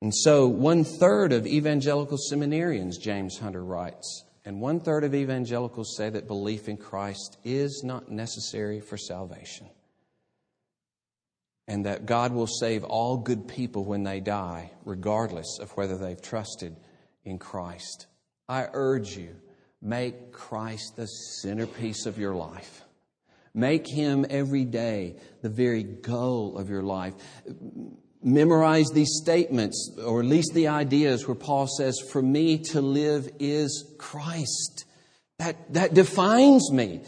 And 0.02 0.14
so, 0.14 0.50
one 0.50 0.84
third 0.84 1.32
of 1.32 1.48
evangelical 1.48 2.18
seminarians, 2.30 3.00
James 3.00 3.38
Hunter 3.38 3.64
writes, 3.64 4.26
and 4.44 4.60
one 4.60 4.82
third 4.82 5.06
of 5.06 5.16
evangelicals 5.16 5.96
say 5.96 6.10
that 6.10 6.28
belief 6.28 6.68
in 6.68 6.76
Christ 6.76 7.38
is 7.46 7.84
not 7.86 8.12
necessary 8.12 8.82
for 8.82 8.98
salvation. 8.98 9.70
And 11.70 11.86
that 11.86 12.06
God 12.06 12.34
will 12.34 12.48
save 12.48 12.84
all 12.84 13.16
good 13.16 13.48
people 13.48 13.86
when 13.86 14.04
they 14.04 14.20
die, 14.20 14.72
regardless 14.84 15.58
of 15.62 15.72
whether 15.78 15.98
they've 15.98 16.22
trusted 16.22 16.76
in 17.28 17.38
Christ. 17.38 18.08
I 18.50 18.68
urge 18.74 19.18
you, 19.18 19.36
make 19.82 20.32
Christ 20.32 20.96
the 20.96 21.06
centerpiece 21.06 22.06
of 22.06 22.18
your 22.18 22.34
life. 22.34 22.84
Make 23.54 23.88
him 23.88 24.26
every 24.30 24.66
day 24.66 25.18
the 25.42 25.50
very 25.50 25.84
goal 25.84 26.58
of 26.58 26.70
your 26.70 26.84
life. 26.84 27.14
Memorize 28.24 28.88
these 28.94 29.20
statements, 29.22 29.96
or 30.04 30.22
at 30.22 30.26
least 30.26 30.54
the 30.54 30.68
ideas 30.68 31.28
where 31.28 31.36
Paul 31.36 31.68
says, 31.68 32.00
For 32.12 32.22
me 32.22 32.60
to 32.72 32.82
live 32.82 33.30
is 33.40 33.96
Christ. 33.98 34.86
That, 35.40 35.74
that 35.74 35.94
defines 35.94 36.72
me 36.72 37.02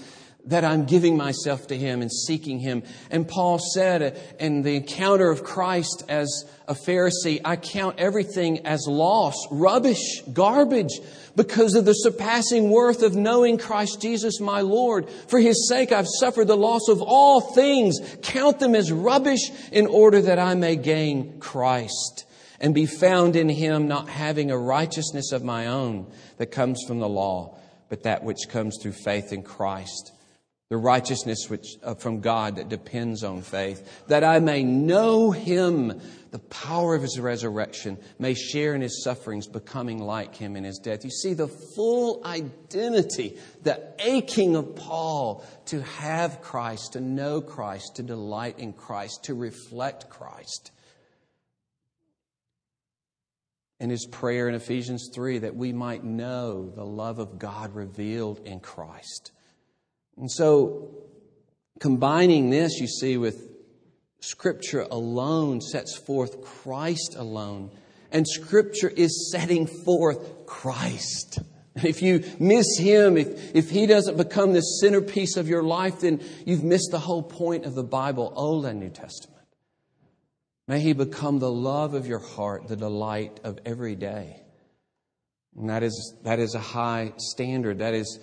that 0.50 0.66
I'm 0.66 0.86
giving 0.86 1.16
myself 1.16 1.68
to 1.68 1.78
Him 1.78 2.02
and 2.02 2.12
seeking 2.12 2.60
Him. 2.60 2.84
And 3.12 3.28
Paul 3.28 3.60
said 3.60 4.20
in 4.40 4.64
the 4.64 4.76
encounter 4.76 5.30
of 5.30 5.44
Christ 5.44 6.04
as 6.10 6.46
a 6.68 6.74
Pharisee, 6.74 7.40
I 7.46 7.56
count 7.56 8.00
everything 8.00 8.66
as 8.66 8.86
loss, 8.88 9.36
rubbish, 9.52 10.22
garbage, 10.34 11.00
because 11.36 11.76
of 11.76 11.86
the 11.86 11.94
surpassing 11.94 12.72
worth 12.72 13.04
of 13.04 13.16
knowing 13.16 13.58
Christ 13.58 14.02
Jesus 14.02 14.40
my 14.40 14.62
Lord. 14.62 15.10
For 15.28 15.40
His 15.40 15.70
sake 15.70 15.92
I've 15.92 16.08
suffered 16.20 16.48
the 16.48 16.58
loss 16.58 16.90
of 16.90 17.02
all 17.02 17.42
things. 17.42 18.00
Count 18.24 18.60
them 18.60 18.76
as 18.76 18.92
rubbish 18.92 19.52
in 19.72 19.86
order 19.86 20.22
that 20.22 20.40
I 20.40 20.56
may 20.56 20.76
gain 20.76 21.40
Christ 21.40 22.26
and 22.60 22.74
be 22.74 22.88
found 22.88 23.36
in 23.36 23.50
Him, 23.50 23.88
not 23.88 24.10
having 24.10 24.50
a 24.50 24.58
righteousness 24.58 25.32
of 25.32 25.44
my 25.44 25.68
own 25.68 26.12
that 26.38 26.48
comes 26.48 26.84
from 26.88 27.00
the 27.00 27.08
law, 27.08 27.56
but 27.88 28.04
that 28.04 28.24
which 28.24 28.50
comes 28.50 28.80
through 28.82 28.94
faith 28.94 29.32
in 29.32 29.44
Christ 29.44 30.12
the 30.70 30.78
righteousness 30.78 31.50
which, 31.50 31.78
uh, 31.84 31.96
from 31.96 32.20
God 32.20 32.58
that 32.58 32.70
depends 32.70 33.24
on 33.24 33.42
faith, 33.42 34.06
that 34.08 34.24
I 34.24 34.40
may 34.40 34.64
know 34.64 35.32
him, 35.32 36.00
the 36.30 36.38
power 36.38 36.94
of 36.94 37.02
his 37.02 37.20
resurrection, 37.20 37.98
may 38.20 38.36
share 38.36 38.76
in 38.76 38.82
his 38.82 39.04
sufferings, 39.04 39.48
becoming 39.48 39.98
like 39.98 40.36
him 40.36 40.56
in 40.56 40.64
his 40.64 40.78
death. 40.78 41.04
You 41.04 41.10
see 41.10 41.34
the 41.34 41.48
full 41.48 42.22
identity, 42.24 43.40
the 43.64 43.82
aching 43.98 44.56
of 44.56 44.76
Paul 44.76 45.44
to 45.66 45.82
have 45.82 46.42
Christ, 46.42 46.94
to 46.94 47.02
know 47.02 47.42
Christ, 47.42 47.96
to 47.96 48.04
delight 48.04 48.60
in 48.60 48.74
Christ, 48.74 49.24
to 49.24 49.34
reflect 49.34 50.12
Christ. 50.12 50.72
And 53.80 53.90
his 53.90 54.06
prayer 54.06 54.48
in 54.48 54.54
Ephesians 54.54 55.10
3 55.16 55.40
that 55.40 55.56
we 55.56 55.74
might 55.74 56.04
know 56.04 56.70
the 56.70 56.86
love 56.86 57.18
of 57.18 57.40
God 57.40 57.74
revealed 57.74 58.42
in 58.46 58.60
Christ. 58.60 59.32
And 60.20 60.30
so, 60.30 60.90
combining 61.80 62.50
this, 62.50 62.80
you 62.80 62.88
see, 62.88 63.18
with 63.18 63.50
Scripture 64.20 64.86
alone 64.92 65.62
sets 65.62 65.98
forth 65.98 66.42
Christ 66.42 67.16
alone. 67.18 67.72
And 68.12 68.28
Scripture 68.28 68.90
is 68.90 69.32
setting 69.32 69.66
forth 69.66 70.46
Christ. 70.46 71.40
If 71.76 72.02
you 72.02 72.26
miss 72.40 72.78
Him, 72.78 73.16
if, 73.16 73.56
if 73.56 73.70
He 73.70 73.86
doesn't 73.86 74.18
become 74.18 74.52
the 74.52 74.62
centerpiece 74.62 75.38
of 75.38 75.48
your 75.48 75.64
life, 75.64 76.02
then 76.02 76.22
you've 76.46 76.64
missed 76.64 76.90
the 76.92 77.00
whole 77.00 77.24
point 77.24 77.66
of 77.66 77.76
the 77.76 77.84
Bible, 77.84 78.34
Old 78.36 78.66
and 78.66 78.80
New 78.80 78.90
Testament. 78.90 79.46
May 80.68 80.82
He 80.82 80.92
become 80.92 81.40
the 81.40 81.52
love 81.52 81.94
of 81.94 82.06
your 82.06 82.20
heart, 82.20 82.68
the 82.68 82.76
delight 82.76 83.40
of 83.46 83.60
every 83.66 83.96
day. 83.96 84.44
And 85.56 85.70
that 85.70 85.84
is, 85.84 86.16
that 86.24 86.40
is 86.40 86.56
a 86.56 86.60
high 86.60 87.14
standard. 87.18 87.80
That 87.80 87.94
is 87.94 88.20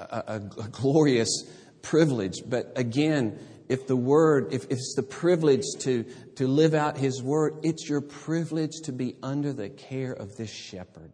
a, 0.00 0.34
a, 0.36 0.68
glorious 0.68 1.44
privilege. 1.82 2.36
But 2.46 2.72
again, 2.76 3.38
if 3.68 3.86
the 3.86 3.96
word, 3.96 4.52
if, 4.52 4.64
if 4.64 4.72
it's 4.72 4.94
the 4.96 5.02
privilege 5.02 5.64
to, 5.80 6.04
to 6.36 6.46
live 6.48 6.74
out 6.74 6.98
His 6.98 7.22
word, 7.22 7.54
it's 7.62 7.88
your 7.88 8.00
privilege 8.00 8.80
to 8.84 8.92
be 8.92 9.16
under 9.22 9.52
the 9.52 9.68
care 9.68 10.12
of 10.12 10.36
this 10.36 10.50
shepherd 10.50 11.12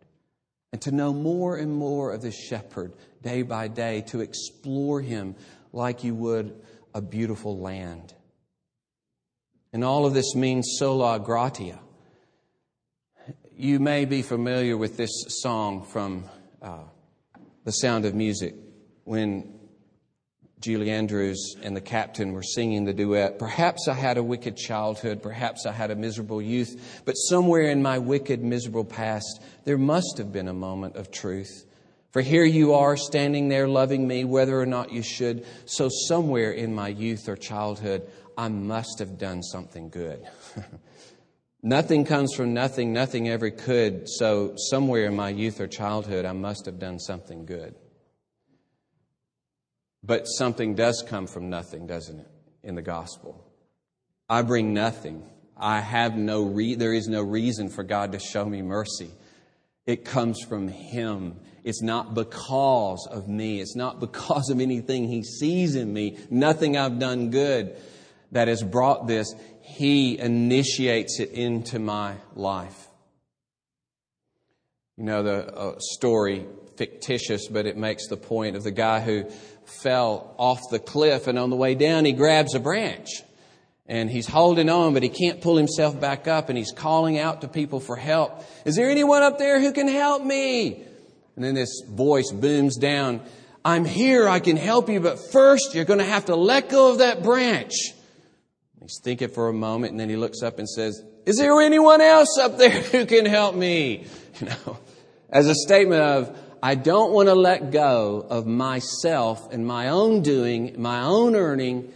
and 0.73 0.83
to 0.83 0.91
know 0.91 1.13
more 1.13 1.57
and 1.57 1.73
more 1.73 2.13
of 2.13 2.23
this 2.23 2.39
shepherd 2.39 2.93
day 3.23 3.43
by 3.43 3.69
day, 3.69 4.03
to 4.03 4.21
explore 4.21 5.01
him 5.01 5.35
like 5.73 6.05
you 6.05 6.15
would 6.15 6.55
a 6.95 7.01
beautiful 7.01 7.59
land. 7.59 8.15
And 9.73 9.85
all 9.85 10.07
of 10.07 10.15
this 10.15 10.35
means 10.35 10.77
sola 10.79 11.19
gratia. 11.19 11.81
You 13.57 13.81
may 13.81 14.05
be 14.05 14.23
familiar 14.23 14.77
with 14.77 14.97
this 14.97 15.11
song 15.29 15.87
from 15.87 16.25
uh, 16.61 16.85
The 17.65 17.73
Sound 17.73 18.05
of 18.05 18.15
Music 18.15 18.55
when 19.07 19.57
Julie 20.59 20.91
Andrews 20.91 21.55
and 21.63 21.77
the 21.77 21.81
captain 21.81 22.33
were 22.33 22.43
singing 22.43 22.85
the 22.85 22.93
duet. 22.93 23.39
Perhaps 23.39 23.87
I 23.89 23.95
had 23.95 24.17
a 24.17 24.23
wicked 24.23 24.57
childhood, 24.57 25.23
perhaps 25.23 25.65
I 25.65 25.71
had 25.71 25.93
a 25.93 25.95
miserable 25.95 26.43
youth, 26.43 27.03
but 27.05 27.13
somewhere 27.13 27.71
in 27.71 27.83
my 27.83 27.99
wicked, 27.99 28.43
miserable 28.43 28.85
past, 28.85 29.41
there 29.65 29.79
must 29.79 30.19
have 30.19 30.33
been 30.33 30.49
a 30.49 30.53
moment 30.53 30.97
of 30.97 31.13
truth. 31.13 31.67
For 32.11 32.21
here 32.21 32.45
you 32.45 32.75
are 32.75 32.97
standing 32.97 33.49
there 33.49 33.69
loving 33.69 34.09
me, 34.09 34.25
whether 34.25 34.61
or 34.61 34.67
not 34.67 34.91
you 34.91 35.03
should. 35.03 35.47
So, 35.67 35.89
somewhere 36.09 36.51
in 36.51 36.75
my 36.75 36.89
youth 36.89 37.29
or 37.29 37.37
childhood, 37.37 38.11
I 38.37 38.49
must 38.49 38.99
have 38.99 39.19
done 39.19 39.45
something 39.45 39.91
good. 39.91 40.27
nothing 41.63 42.05
comes 42.05 42.35
from 42.35 42.55
nothing, 42.55 42.93
nothing 42.93 43.29
ever 43.29 43.51
could. 43.51 44.09
So, 44.09 44.55
somewhere 44.57 45.05
in 45.05 45.15
my 45.15 45.29
youth 45.29 45.61
or 45.61 45.69
childhood, 45.69 46.25
I 46.25 46.33
must 46.33 46.67
have 46.67 46.81
done 46.81 46.99
something 46.99 47.47
good. 47.47 47.77
But 50.07 50.27
something 50.27 50.75
does 50.75 51.05
come 51.07 51.27
from 51.27 51.51
nothing, 51.51 51.87
doesn't 51.87 52.21
it, 52.21 52.29
in 52.63 52.77
the 52.77 52.83
gospel? 52.83 53.45
I 54.29 54.43
bring 54.43 54.73
nothing. 54.73 55.25
I 55.57 55.81
have 55.81 56.17
no 56.17 56.45
re- 56.45 56.77
there 56.77 56.95
is 56.95 57.09
no 57.09 57.23
reason 57.23 57.69
for 57.69 57.83
God 57.83 58.13
to 58.13 58.21
show 58.21 58.45
me 58.45 58.63
mercy. 58.63 59.11
It 59.85 60.05
comes 60.05 60.41
from 60.43 60.69
Him. 60.69 61.41
It's 61.65 61.83
not 61.83 62.15
because 62.15 63.09
of 63.11 63.29
me. 63.29 63.61
It's 63.61 63.75
not 63.75 63.99
because 63.99 64.51
of 64.51 64.61
anything 64.61 65.09
He 65.09 65.25
sees 65.25 65.75
in 65.75 65.93
me. 65.93 66.19
Nothing 66.31 66.77
I've 66.77 66.99
done 66.99 67.31
good 67.31 67.77
that 68.33 68.49
has 68.49 68.63
brought 68.63 69.09
this. 69.09 69.35
He 69.63 70.19
initiates 70.19 71.19
it 71.19 71.31
into 71.31 71.79
my 71.79 72.15
life. 72.35 72.89
You 74.97 75.05
know, 75.05 75.23
the 75.23 75.55
uh, 75.55 75.79
story, 75.79 76.47
fictitious, 76.77 77.49
but 77.49 77.67
it 77.67 77.77
makes 77.77 78.09
the 78.09 78.17
point 78.17 78.57
of 78.57 78.63
the 78.63 78.71
guy 78.71 79.01
who 79.01 79.27
fell 79.67 80.35
off 80.39 80.61
the 80.71 80.79
cliff, 80.79 81.27
and 81.27 81.39
on 81.39 81.51
the 81.51 81.57
way 81.57 81.75
down, 81.75 82.05
he 82.05 82.13
grabs 82.13 82.55
a 82.55 82.61
branch. 82.61 83.23
And 83.89 84.11
he's 84.11 84.27
holding 84.27 84.69
on, 84.69 84.95
but 84.95 85.03
he 85.03 85.09
can't 85.09 85.41
pull 85.41 85.57
himself 85.57 86.01
back 86.01 86.27
up, 86.27 86.49
and 86.49 86.59
he's 86.59 86.73
calling 86.73 87.19
out 87.19 87.43
to 87.43 87.49
people 87.49 87.79
for 87.79 87.97
help. 87.97 88.43
Is 88.65 88.75
there 88.75 88.91
anyone 88.91 89.23
up 89.23 89.39
there 89.39 89.61
who 89.61 89.73
can 89.73 89.87
help 89.87 90.25
me? 90.25 90.83
And 91.37 91.45
then 91.45 91.55
this 91.55 91.83
voice 91.89 92.33
booms 92.33 92.77
down 92.77 93.21
I'm 93.67 93.85
here, 93.85 94.29
I 94.29 94.39
can 94.39 94.57
help 94.57 94.89
you, 94.89 95.01
but 95.01 95.19
first 95.33 95.75
you're 95.75 95.85
going 95.85 95.99
to 95.99 96.05
have 96.05 96.27
to 96.27 96.37
let 96.37 96.69
go 96.69 96.93
of 96.93 96.99
that 96.99 97.25
branch. 97.25 97.73
He's 98.81 99.01
thinking 99.03 99.29
for 99.29 99.49
a 99.49 99.53
moment, 99.53 99.91
and 99.91 99.99
then 99.99 100.09
he 100.09 100.15
looks 100.15 100.41
up 100.41 100.61
and 100.61 100.69
says, 100.69 101.03
Is 101.27 101.39
there 101.39 101.61
anyone 101.61 102.01
else 102.01 102.39
up 102.41 102.59
there 102.59 102.71
who 102.93 103.07
can 103.07 103.27
help 103.27 103.57
me? 103.57 104.07
You 104.41 104.47
know, 104.47 104.79
as 105.31 105.49
a 105.49 105.55
statement 105.57 106.01
of, 106.01 106.39
I 106.63 106.75
don't 106.75 107.13
want 107.13 107.29
to 107.29 107.35
let 107.35 107.71
go 107.71 108.27
of 108.29 108.47
myself 108.47 109.53
and 109.53 109.67
my 109.67 109.89
own 109.89 110.23
doing, 110.23 110.75
my 110.81 111.03
own 111.03 111.37
earning, 111.37 111.93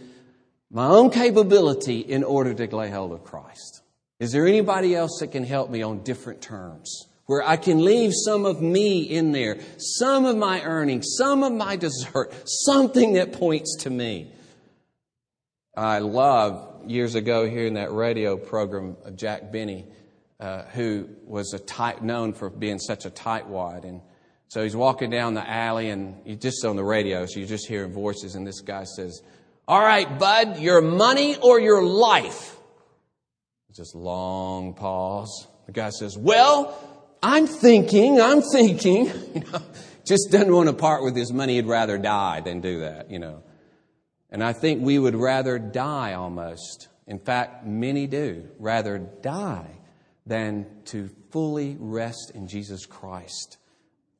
my 0.69 0.85
own 0.85 1.09
capability 1.09 1.99
in 1.99 2.23
order 2.23 2.53
to 2.53 2.75
lay 2.75 2.89
hold 2.89 3.11
of 3.11 3.23
Christ. 3.23 3.81
Is 4.19 4.31
there 4.31 4.47
anybody 4.47 4.95
else 4.95 5.17
that 5.19 5.31
can 5.31 5.43
help 5.43 5.69
me 5.69 5.81
on 5.81 6.03
different 6.03 6.41
terms? 6.41 7.07
Where 7.25 7.47
I 7.47 7.57
can 7.57 7.83
leave 7.83 8.11
some 8.13 8.45
of 8.45 8.61
me 8.61 9.01
in 9.01 9.31
there, 9.31 9.59
some 9.77 10.25
of 10.25 10.37
my 10.37 10.61
earning, 10.63 11.01
some 11.01 11.43
of 11.43 11.51
my 11.53 11.75
desert, 11.75 12.31
something 12.45 13.13
that 13.13 13.33
points 13.33 13.77
to 13.81 13.89
me. 13.89 14.31
I 15.75 15.99
love 15.99 16.89
years 16.89 17.15
ago 17.15 17.49
hearing 17.49 17.75
that 17.75 17.91
radio 17.91 18.37
program 18.37 18.97
of 19.05 19.15
Jack 19.15 19.51
Benny, 19.51 19.85
uh, 20.39 20.63
who 20.73 21.07
was 21.25 21.53
a 21.53 21.59
tight, 21.59 22.03
known 22.03 22.33
for 22.33 22.49
being 22.49 22.79
such 22.79 23.05
a 23.05 23.09
tightwad. 23.09 23.85
And 23.85 24.01
so 24.51 24.61
he's 24.61 24.75
walking 24.75 25.09
down 25.09 25.33
the 25.33 25.49
alley 25.49 25.91
and 25.91 26.13
he's 26.25 26.39
just 26.39 26.65
on 26.65 26.75
the 26.75 26.83
radio, 26.83 27.25
so 27.25 27.39
you're 27.39 27.47
just 27.47 27.69
hearing 27.69 27.93
voices, 27.93 28.35
and 28.35 28.45
this 28.45 28.59
guy 28.59 28.83
says, 28.83 29.21
All 29.65 29.79
right, 29.79 30.19
bud, 30.19 30.59
your 30.59 30.81
money 30.81 31.37
or 31.37 31.57
your 31.61 31.81
life? 31.81 32.57
Just 33.73 33.95
long 33.95 34.73
pause. 34.73 35.47
The 35.67 35.71
guy 35.71 35.89
says, 35.91 36.17
Well, 36.17 36.77
I'm 37.23 37.47
thinking, 37.47 38.19
I'm 38.19 38.41
thinking. 38.41 39.05
You 39.33 39.39
know, 39.53 39.61
just 40.05 40.31
doesn't 40.31 40.53
want 40.53 40.67
to 40.67 40.73
part 40.73 41.05
with 41.05 41.15
his 41.15 41.31
money. 41.31 41.55
He'd 41.55 41.65
rather 41.65 41.97
die 41.97 42.41
than 42.41 42.59
do 42.59 42.81
that, 42.81 43.09
you 43.09 43.19
know. 43.19 43.43
And 44.31 44.43
I 44.43 44.51
think 44.51 44.83
we 44.83 44.99
would 44.99 45.15
rather 45.15 45.59
die 45.59 46.15
almost. 46.15 46.89
In 47.07 47.19
fact, 47.19 47.65
many 47.65 48.05
do 48.05 48.49
rather 48.59 48.97
die 48.97 49.79
than 50.25 50.65
to 50.87 51.09
fully 51.29 51.77
rest 51.79 52.33
in 52.35 52.49
Jesus 52.49 52.85
Christ 52.85 53.57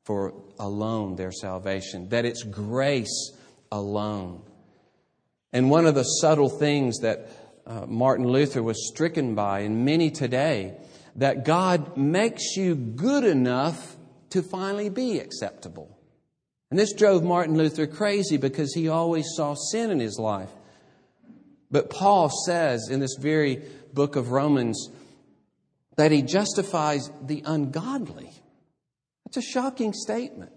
for 0.04 0.34
alone 0.58 1.16
their 1.16 1.32
salvation, 1.32 2.08
that 2.08 2.24
it's 2.24 2.42
grace 2.42 3.32
alone. 3.70 4.42
And 5.52 5.70
one 5.70 5.86
of 5.86 5.94
the 5.94 6.02
subtle 6.02 6.48
things 6.48 7.00
that 7.00 7.28
uh, 7.66 7.86
Martin 7.86 8.26
Luther 8.26 8.62
was 8.62 8.88
stricken 8.88 9.34
by, 9.34 9.60
and 9.60 9.84
many 9.84 10.10
today, 10.10 10.76
that 11.16 11.44
God 11.44 11.96
makes 11.96 12.56
you 12.56 12.74
good 12.74 13.24
enough 13.24 13.96
to 14.30 14.42
finally 14.42 14.88
be 14.88 15.18
acceptable. 15.18 15.98
And 16.70 16.78
this 16.78 16.94
drove 16.94 17.22
Martin 17.22 17.56
Luther 17.56 17.86
crazy 17.86 18.38
because 18.38 18.72
he 18.72 18.88
always 18.88 19.26
saw 19.36 19.54
sin 19.54 19.90
in 19.90 20.00
his 20.00 20.18
life. 20.18 20.48
But 21.70 21.90
Paul 21.90 22.30
says 22.46 22.88
in 22.90 22.98
this 22.98 23.16
very 23.20 23.62
book 23.92 24.16
of 24.16 24.30
Romans 24.30 24.88
that 25.96 26.12
he 26.12 26.22
justifies 26.22 27.10
the 27.20 27.42
ungodly. 27.44 28.30
It's 29.32 29.48
a 29.48 29.50
shocking 29.50 29.94
statement. 29.94 30.52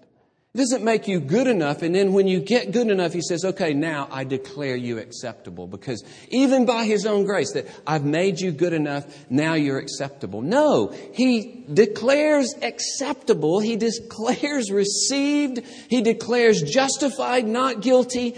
It 0.54 0.58
doesn't 0.58 0.84
make 0.84 1.08
you 1.08 1.22
good 1.22 1.48
enough, 1.48 1.82
and 1.82 1.96
then 1.96 2.12
when 2.12 2.28
you 2.28 2.42
get 2.42 2.74
good 2.74 2.90
enough, 2.90 3.14
he 3.14 3.22
says, 3.22 3.46
Okay, 3.46 3.74
now 3.74 4.10
I 4.12 4.26
declare 4.26 4.76
you 4.76 4.98
acceptable. 4.98 5.66
Because 5.66 6.04
even 6.28 6.66
by 6.66 6.84
his 6.84 7.06
own 7.06 7.24
grace, 7.24 7.54
that 7.54 7.68
I've 7.88 8.04
made 8.04 8.42
you 8.42 8.52
good 8.52 8.74
enough, 8.74 9.06
now 9.30 9.54
you're 9.54 9.78
acceptable. 9.78 10.42
No, 10.42 10.94
he 11.14 11.64
declares 11.74 12.54
acceptable, 12.62 13.62
he 13.62 13.78
declares 13.78 14.70
received, 14.70 15.62
he 15.90 16.02
declares 16.02 16.62
justified, 16.62 17.48
not 17.48 17.80
guilty, 17.80 18.36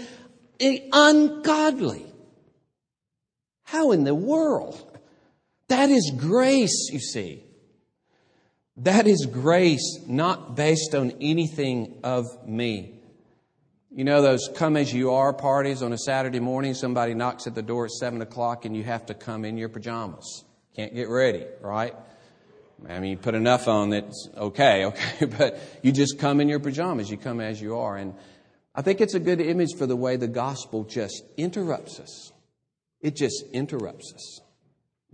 eh, 0.60 0.88
ungodly. 0.92 2.06
How 3.64 3.90
in 3.90 4.04
the 4.04 4.14
world? 4.14 5.00
That 5.66 5.90
is 5.90 6.12
grace, 6.16 6.90
you 6.92 7.00
see. 7.00 7.42
That 8.82 9.08
is 9.08 9.26
grace 9.26 9.98
not 10.06 10.54
based 10.54 10.94
on 10.94 11.12
anything 11.20 11.98
of 12.04 12.26
me. 12.46 12.94
You 13.90 14.04
know 14.04 14.22
those 14.22 14.48
come 14.54 14.76
as 14.76 14.92
you 14.94 15.12
are 15.14 15.32
parties 15.32 15.82
on 15.82 15.92
a 15.92 15.98
Saturday 15.98 16.38
morning, 16.38 16.74
somebody 16.74 17.14
knocks 17.14 17.48
at 17.48 17.56
the 17.56 17.62
door 17.62 17.86
at 17.86 17.90
7 17.90 18.22
o'clock 18.22 18.64
and 18.64 18.76
you 18.76 18.84
have 18.84 19.06
to 19.06 19.14
come 19.14 19.44
in 19.44 19.58
your 19.58 19.68
pajamas. 19.68 20.44
Can't 20.76 20.94
get 20.94 21.08
ready, 21.08 21.44
right? 21.60 21.92
I 22.88 23.00
mean, 23.00 23.10
you 23.10 23.16
put 23.16 23.34
enough 23.34 23.66
on 23.66 23.90
that's 23.90 24.28
okay, 24.36 24.84
okay, 24.84 25.26
but 25.26 25.60
you 25.82 25.90
just 25.90 26.20
come 26.20 26.40
in 26.40 26.48
your 26.48 26.60
pajamas. 26.60 27.10
You 27.10 27.16
come 27.16 27.40
as 27.40 27.60
you 27.60 27.78
are. 27.78 27.96
And 27.96 28.14
I 28.76 28.82
think 28.82 29.00
it's 29.00 29.14
a 29.14 29.20
good 29.20 29.40
image 29.40 29.74
for 29.76 29.86
the 29.86 29.96
way 29.96 30.14
the 30.14 30.28
gospel 30.28 30.84
just 30.84 31.24
interrupts 31.36 31.98
us. 31.98 32.32
It 33.00 33.16
just 33.16 33.42
interrupts 33.52 34.12
us. 34.14 34.40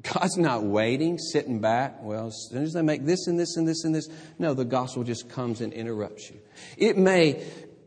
God's 0.02 0.36
not 0.36 0.64
waiting, 0.64 1.18
sitting 1.18 1.60
back. 1.60 2.02
Well, 2.02 2.26
as 2.26 2.48
soon 2.50 2.64
as 2.64 2.76
I 2.76 2.82
make 2.82 3.04
this 3.04 3.26
and 3.26 3.38
this 3.38 3.56
and 3.56 3.66
this 3.66 3.84
and 3.84 3.94
this. 3.94 4.08
No, 4.38 4.52
the 4.52 4.64
gospel 4.64 5.04
just 5.04 5.28
comes 5.28 5.60
and 5.60 5.72
interrupts 5.72 6.30
you. 6.30 6.40
It 6.76 6.98
may, 6.98 7.46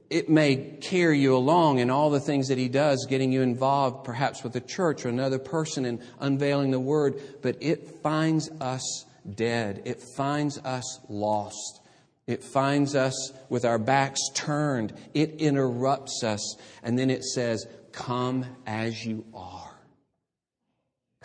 it 0.10 0.30
may 0.30 0.56
carry 0.56 1.20
you 1.20 1.36
along 1.36 1.80
in 1.80 1.90
all 1.90 2.10
the 2.10 2.22
things 2.22 2.48
that 2.48 2.58
He 2.58 2.70
does, 2.70 3.06
getting 3.10 3.32
you 3.32 3.42
involved 3.42 4.06
perhaps 4.06 4.42
with 4.42 4.54
the 4.54 4.62
church 4.62 5.06
or 5.06 5.10
another 5.10 5.38
person 5.38 5.86
and 5.86 6.02
unveiling 6.20 6.72
the 6.72 6.80
word, 6.80 7.22
but 7.42 7.58
it 7.60 8.02
finds 8.02 8.50
us 8.62 9.06
dead. 9.36 9.82
It 9.86 10.02
finds 10.16 10.58
us 10.60 11.00
lost. 11.10 11.82
It 12.26 12.44
finds 12.44 12.96
us 12.96 13.32
with 13.50 13.64
our 13.64 13.78
backs 13.78 14.20
turned. 14.34 14.94
It 15.14 15.36
interrupts 15.40 16.24
us. 16.24 16.58
And 16.84 16.98
then 16.98 17.10
it 17.10 17.24
says, 17.24 17.68
Come 17.92 18.46
as 18.66 19.06
you 19.06 19.26
are. 19.34 19.57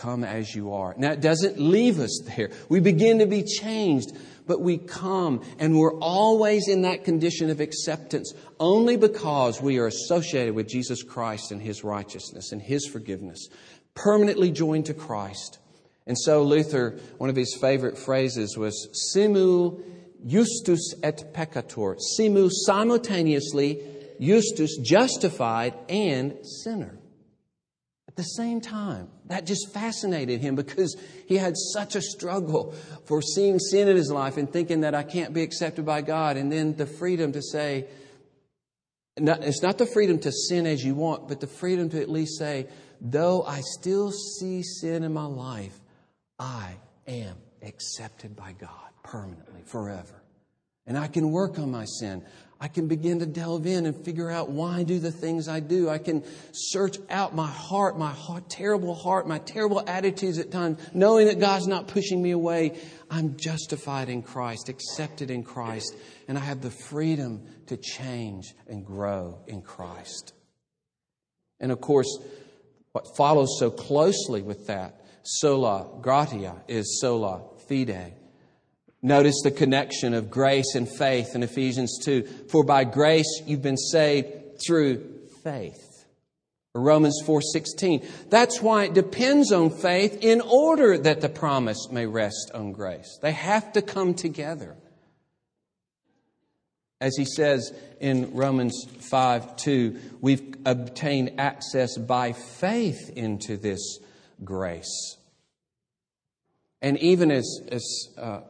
Come 0.03 0.25
as 0.25 0.53
you 0.53 0.73
are. 0.73 0.97
Now, 0.99 1.13
it 1.13 1.21
doesn't 1.21 1.61
leave 1.61 2.01
us 2.01 2.23
there. 2.35 2.51
We 2.69 2.81
begin 2.81 3.21
to 3.21 3.27
be 3.27 3.45
changed, 3.45 4.11
but 4.49 4.61
we 4.61 4.77
come 4.77 5.45
and 5.61 5.79
we're 5.79 5.97
always 6.01 6.67
in 6.67 6.83
that 6.83 7.05
condition 7.05 7.51
of 7.51 7.61
acceptance 7.61 8.35
only 8.59 8.97
because 8.97 9.63
we 9.63 9.79
are 9.79 9.87
associated 9.87 10.57
with 10.57 10.67
Jesus 10.67 11.05
Christ 11.05 11.53
and 11.53 11.63
His 11.63 11.85
righteousness 11.85 12.51
and 12.51 12.61
His 12.61 12.85
forgiveness, 12.85 13.47
permanently 13.95 14.51
joined 14.51 14.87
to 14.87 14.95
Christ. 14.95 15.61
And 16.09 16.19
so, 16.19 16.43
Luther, 16.43 16.99
one 17.19 17.31
of 17.31 17.37
his 17.37 17.57
favorite 17.61 17.97
phrases 17.97 18.57
was, 18.59 18.89
Simul 19.13 19.81
justus 20.27 20.95
et 21.05 21.33
peccator. 21.33 21.97
Simu 22.19 22.51
simultaneously, 22.51 23.81
justus 24.21 24.79
justified 24.79 25.75
and 25.89 26.45
sinner. 26.45 26.99
At 28.13 28.17
the 28.17 28.25
same 28.25 28.61
time, 28.61 29.09
that 29.29 29.47
just 29.47 29.73
fascinated 29.73 30.43
him 30.43 30.55
because 30.55 30.95
he 31.27 31.39
had 31.39 31.57
such 31.57 31.97
a 31.97 32.03
struggle 32.03 32.75
for 33.07 33.23
seeing 33.23 33.59
sin 33.59 33.89
in 33.89 33.97
his 33.97 34.11
life 34.11 34.37
and 34.37 34.53
thinking 34.53 34.83
that 34.83 34.95
I 34.95 35.03
can't 35.03 35.33
be 35.33 35.41
accepted 35.41 35.87
by 35.87 36.03
God. 36.03 36.37
And 36.37 36.53
then 36.53 36.77
the 36.77 36.85
freedom 36.85 37.33
to 37.33 37.41
say, 37.41 37.87
it's 39.17 39.63
not 39.63 39.79
the 39.79 39.87
freedom 39.87 40.19
to 40.19 40.31
sin 40.31 40.67
as 40.67 40.85
you 40.85 40.95
want, 40.95 41.27
but 41.27 41.41
the 41.41 41.47
freedom 41.47 41.89
to 41.89 42.03
at 42.03 42.11
least 42.11 42.37
say, 42.39 42.67
though 43.01 43.45
I 43.45 43.63
still 43.63 44.11
see 44.11 44.63
sin 44.63 45.05
in 45.05 45.15
my 45.15 45.25
life, 45.25 45.81
I 46.39 46.75
am 47.07 47.37
accepted 47.63 48.37
by 48.37 48.53
God 48.53 48.91
permanently, 49.03 49.63
forever. 49.65 50.23
And 50.87 50.99
I 50.99 51.09
can 51.09 51.31
work 51.31 51.59
on 51.59 51.71
my 51.71 51.87
sin. 51.87 52.27
I 52.63 52.69
can 52.69 52.87
begin 52.87 53.19
to 53.19 53.27
delve 53.27 53.67
in 53.67 53.87
and 53.87 54.05
figure 54.05 54.31
out 54.31 54.49
why 54.49 54.77
I 54.77 54.83
do 54.85 55.01
the 55.01 55.11
things 55.11 55.49
I 55.49 55.59
do. 55.59 55.91
I 55.91 55.99
can 55.99 56.23
search 56.53 56.97
out 57.11 57.35
my 57.35 57.49
heart, 57.49 57.99
my 57.99 58.13
heart, 58.13 58.49
terrible 58.49 58.95
heart, 58.95 59.27
my 59.27 59.41
terrible 59.41 59.83
attitudes 59.85 60.39
at 60.39 60.53
times, 60.53 60.79
knowing 60.95 61.27
that 61.27 61.41
God's 61.41 61.67
not 61.67 61.89
pushing 61.89 62.23
me 62.23 62.31
away. 62.31 62.79
I'm 63.11 63.37
justified 63.37 64.09
in 64.09 64.23
Christ, 64.23 64.69
accepted 64.69 65.29
in 65.29 65.43
Christ, 65.43 65.93
and 66.29 66.39
I 66.39 66.41
have 66.43 66.61
the 66.61 66.71
freedom 66.71 67.43
to 67.67 67.77
change 67.77 68.55
and 68.69 68.87
grow 68.87 69.41
in 69.49 69.63
Christ. 69.63 70.33
And 71.59 71.73
of 71.73 71.81
course, 71.81 72.17
what 72.93 73.17
follows 73.17 73.57
so 73.59 73.73
closely 73.73 74.41
with 74.41 74.69
that, 74.69 75.05
sola 75.25 75.89
gratia, 76.01 76.63
is 76.69 77.01
sola 77.01 77.43
fide. 77.69 78.15
Notice 79.03 79.41
the 79.43 79.51
connection 79.51 80.15
of 80.15 80.31
grace 80.31 80.75
and 80.77 80.89
faith 80.89 81.35
in 81.35 81.43
Ephesians 81.43 81.99
2. 82.05 82.23
For 82.49 82.63
by 82.63 82.85
grace 82.85 83.43
you've 83.47 83.63
been 83.63 83.77
saved 83.77 84.61
through 84.65 85.05
faith. 85.43 85.93
Romans 86.75 87.21
4:16. 87.27 88.03
That's 88.31 88.63
why 88.63 88.85
it 88.85 88.95
depends 88.95 89.53
on 89.53 89.71
faith 89.71 90.19
in 90.23 90.41
order 90.41 90.97
that 90.97 91.21
the 91.21 91.29
promise 91.29 91.89
may 91.91 92.07
rest 92.07 92.51
on 92.55 92.73
grace. 92.73 93.19
They 93.21 93.33
have 93.33 93.73
to 93.73 93.83
come 93.83 94.15
together. 94.15 94.77
As 97.01 97.17
he 97.17 97.25
says 97.25 97.75
in 98.01 98.33
Romans 98.33 98.87
5 99.11 99.57
2, 99.57 99.99
we've 100.21 100.55
obtained 100.65 101.33
access 101.39 101.99
by 101.99 102.33
faith 102.33 103.11
into 103.17 103.57
this 103.57 103.99
grace. 104.45 105.17
And 106.81 106.99
even 106.99 107.31
as, 107.31 107.61
as 107.71 108.09
uh, 108.17 108.41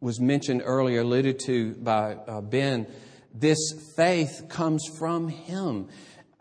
was 0.00 0.20
mentioned 0.20 0.62
earlier, 0.64 1.00
alluded 1.00 1.38
to 1.46 1.74
by 1.74 2.14
uh, 2.14 2.40
Ben, 2.40 2.86
this 3.34 3.58
faith 3.96 4.46
comes 4.48 4.86
from 4.98 5.28
Him. 5.28 5.88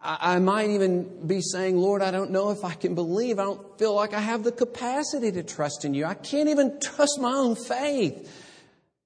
I, 0.01 0.35
I 0.35 0.39
might 0.39 0.69
even 0.69 1.27
be 1.27 1.41
saying, 1.41 1.77
Lord, 1.77 2.01
I 2.01 2.11
don't 2.11 2.31
know 2.31 2.51
if 2.51 2.63
I 2.63 2.73
can 2.73 2.95
believe. 2.95 3.39
I 3.39 3.43
don't 3.43 3.77
feel 3.79 3.93
like 3.93 4.13
I 4.13 4.19
have 4.19 4.43
the 4.43 4.51
capacity 4.51 5.31
to 5.31 5.43
trust 5.43 5.85
in 5.85 5.93
you. 5.93 6.05
I 6.05 6.13
can't 6.13 6.49
even 6.49 6.79
trust 6.79 7.19
my 7.19 7.33
own 7.33 7.55
faith. 7.55 8.31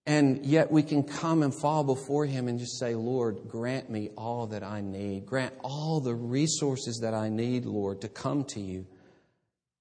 And 0.06 0.44
yet 0.44 0.72
we 0.72 0.82
can 0.82 1.04
come 1.04 1.44
and 1.44 1.54
fall 1.54 1.84
before 1.84 2.26
Him 2.26 2.48
and 2.48 2.58
just 2.58 2.80
say, 2.80 2.96
Lord, 2.96 3.48
grant 3.48 3.92
me 3.92 4.10
all 4.18 4.48
that 4.48 4.64
I 4.64 4.82
need. 4.82 5.26
Grant 5.26 5.54
all 5.64 6.00
the 6.00 6.16
resources 6.16 7.00
that 7.04 7.14
I 7.14 7.30
need, 7.30 7.66
Lord, 7.66 8.02
to 8.02 8.10
come 8.10 8.44
to 8.46 8.60
you. 8.60 8.88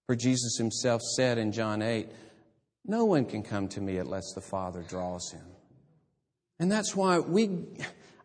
For 0.07 0.15
Jesus 0.15 0.59
Himself 0.59 1.01
said 1.03 1.39
in 1.39 1.53
John 1.53 1.81
8, 1.81 2.09
no 2.89 3.05
one 3.05 3.27
can 3.27 3.43
come 3.43 3.69
to 3.69 3.81
me 3.81 3.99
unless 3.99 4.33
the 4.35 4.41
Father 4.41 4.83
draws 4.83 5.31
him. 5.31 5.45
And 6.59 6.73
that's 6.73 6.97
why 6.97 7.19
we, 7.19 7.51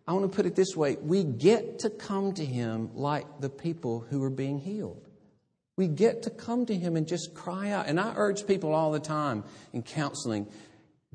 I 0.07 0.13
want 0.13 0.31
to 0.31 0.35
put 0.35 0.45
it 0.45 0.55
this 0.55 0.75
way 0.75 0.95
we 0.95 1.23
get 1.23 1.79
to 1.79 1.89
come 1.89 2.33
to 2.33 2.45
him 2.45 2.89
like 2.95 3.41
the 3.41 3.49
people 3.49 3.99
who 4.09 4.23
are 4.23 4.31
being 4.31 4.57
healed. 4.57 5.07
We 5.75 5.87
get 5.87 6.23
to 6.23 6.29
come 6.29 6.65
to 6.67 6.75
him 6.75 6.95
and 6.95 7.07
just 7.07 7.33
cry 7.33 7.71
out. 7.71 7.87
And 7.87 7.99
I 7.99 8.13
urge 8.15 8.47
people 8.47 8.73
all 8.73 8.91
the 8.91 8.99
time 8.99 9.43
in 9.73 9.83
counseling 9.83 10.47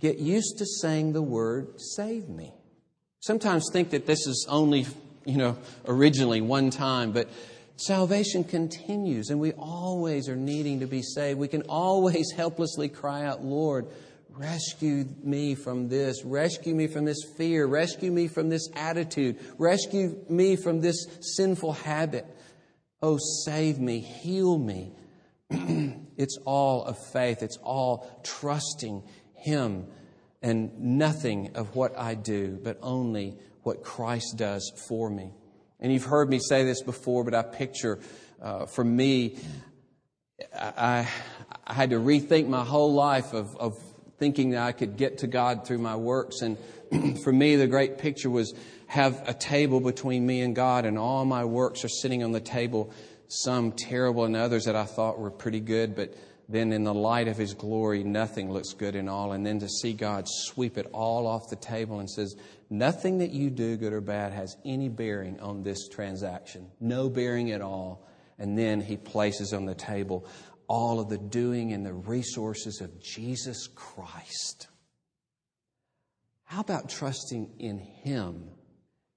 get 0.00 0.18
used 0.18 0.58
to 0.58 0.66
saying 0.66 1.12
the 1.12 1.22
word, 1.22 1.80
save 1.80 2.28
me. 2.28 2.52
Sometimes 3.20 3.68
think 3.72 3.90
that 3.90 4.06
this 4.06 4.26
is 4.26 4.46
only, 4.48 4.86
you 5.24 5.36
know, 5.36 5.56
originally 5.86 6.40
one 6.40 6.70
time, 6.70 7.12
but 7.12 7.28
Salvation 7.78 8.42
continues, 8.42 9.30
and 9.30 9.38
we 9.38 9.52
always 9.52 10.28
are 10.28 10.34
needing 10.34 10.80
to 10.80 10.86
be 10.86 11.00
saved. 11.00 11.38
We 11.38 11.46
can 11.46 11.62
always 11.68 12.32
helplessly 12.32 12.88
cry 12.88 13.24
out, 13.24 13.44
Lord, 13.44 13.86
rescue 14.30 15.04
me 15.22 15.54
from 15.54 15.88
this. 15.88 16.24
Rescue 16.24 16.74
me 16.74 16.88
from 16.88 17.04
this 17.04 17.22
fear. 17.36 17.66
Rescue 17.66 18.10
me 18.10 18.26
from 18.26 18.48
this 18.48 18.68
attitude. 18.74 19.38
Rescue 19.58 20.18
me 20.28 20.56
from 20.56 20.80
this 20.80 21.06
sinful 21.20 21.74
habit. 21.74 22.26
Oh, 23.00 23.16
save 23.44 23.78
me. 23.78 24.00
Heal 24.00 24.58
me. 24.58 24.92
it's 26.16 26.36
all 26.44 26.84
of 26.84 26.98
faith. 27.12 27.44
It's 27.44 27.58
all 27.58 28.20
trusting 28.24 29.04
Him 29.34 29.86
and 30.42 30.76
nothing 30.80 31.52
of 31.54 31.76
what 31.76 31.96
I 31.96 32.14
do, 32.14 32.58
but 32.60 32.78
only 32.82 33.38
what 33.62 33.84
Christ 33.84 34.34
does 34.36 34.72
for 34.88 35.08
me. 35.08 35.30
And 35.80 35.92
you've 35.92 36.04
heard 36.04 36.28
me 36.28 36.38
say 36.40 36.64
this 36.64 36.82
before, 36.82 37.24
but 37.24 37.34
I 37.34 37.42
picture 37.42 38.00
uh, 38.40 38.66
for 38.66 38.84
me, 38.84 39.36
I, 40.54 41.08
I 41.66 41.72
had 41.72 41.90
to 41.90 41.96
rethink 41.96 42.46
my 42.46 42.64
whole 42.64 42.92
life 42.92 43.32
of, 43.32 43.56
of 43.56 43.76
thinking 44.18 44.50
that 44.50 44.62
I 44.62 44.72
could 44.72 44.96
get 44.96 45.18
to 45.18 45.26
God 45.26 45.66
through 45.66 45.78
my 45.78 45.96
works. 45.96 46.42
And 46.42 46.58
for 47.24 47.32
me, 47.32 47.56
the 47.56 47.66
great 47.66 47.98
picture 47.98 48.30
was 48.30 48.54
have 48.86 49.22
a 49.28 49.34
table 49.34 49.80
between 49.80 50.26
me 50.26 50.40
and 50.40 50.54
God, 50.54 50.84
and 50.84 50.98
all 50.98 51.24
my 51.24 51.44
works 51.44 51.84
are 51.84 51.88
sitting 51.88 52.22
on 52.22 52.32
the 52.32 52.40
table, 52.40 52.92
some 53.28 53.72
terrible 53.72 54.24
and 54.24 54.36
others 54.36 54.64
that 54.64 54.76
I 54.76 54.84
thought 54.84 55.18
were 55.18 55.30
pretty 55.30 55.60
good, 55.60 55.94
but 55.94 56.14
then 56.48 56.72
in 56.72 56.84
the 56.84 56.94
light 56.94 57.28
of 57.28 57.36
His 57.36 57.54
glory, 57.54 58.02
nothing 58.02 58.50
looks 58.50 58.72
good 58.72 58.94
in 58.94 59.08
all. 59.08 59.32
And 59.32 59.44
then 59.44 59.58
to 59.60 59.68
see 59.68 59.92
God 59.92 60.24
sweep 60.26 60.78
it 60.78 60.86
all 60.92 61.26
off 61.26 61.50
the 61.50 61.56
table 61.56 62.00
and 62.00 62.08
says, 62.08 62.34
Nothing 62.70 63.18
that 63.18 63.30
you 63.30 63.50
do, 63.50 63.76
good 63.76 63.92
or 63.92 64.00
bad, 64.00 64.32
has 64.32 64.56
any 64.64 64.88
bearing 64.88 65.40
on 65.40 65.62
this 65.62 65.88
transaction. 65.88 66.70
No 66.80 67.08
bearing 67.08 67.50
at 67.52 67.62
all. 67.62 68.06
And 68.38 68.56
then 68.56 68.80
he 68.80 68.96
places 68.96 69.52
on 69.52 69.64
the 69.66 69.74
table 69.74 70.26
all 70.68 71.00
of 71.00 71.08
the 71.08 71.18
doing 71.18 71.72
and 71.72 71.84
the 71.84 71.94
resources 71.94 72.80
of 72.80 73.02
Jesus 73.02 73.68
Christ. 73.74 74.68
How 76.44 76.60
about 76.60 76.88
trusting 76.88 77.56
in 77.58 77.78
him 77.78 78.50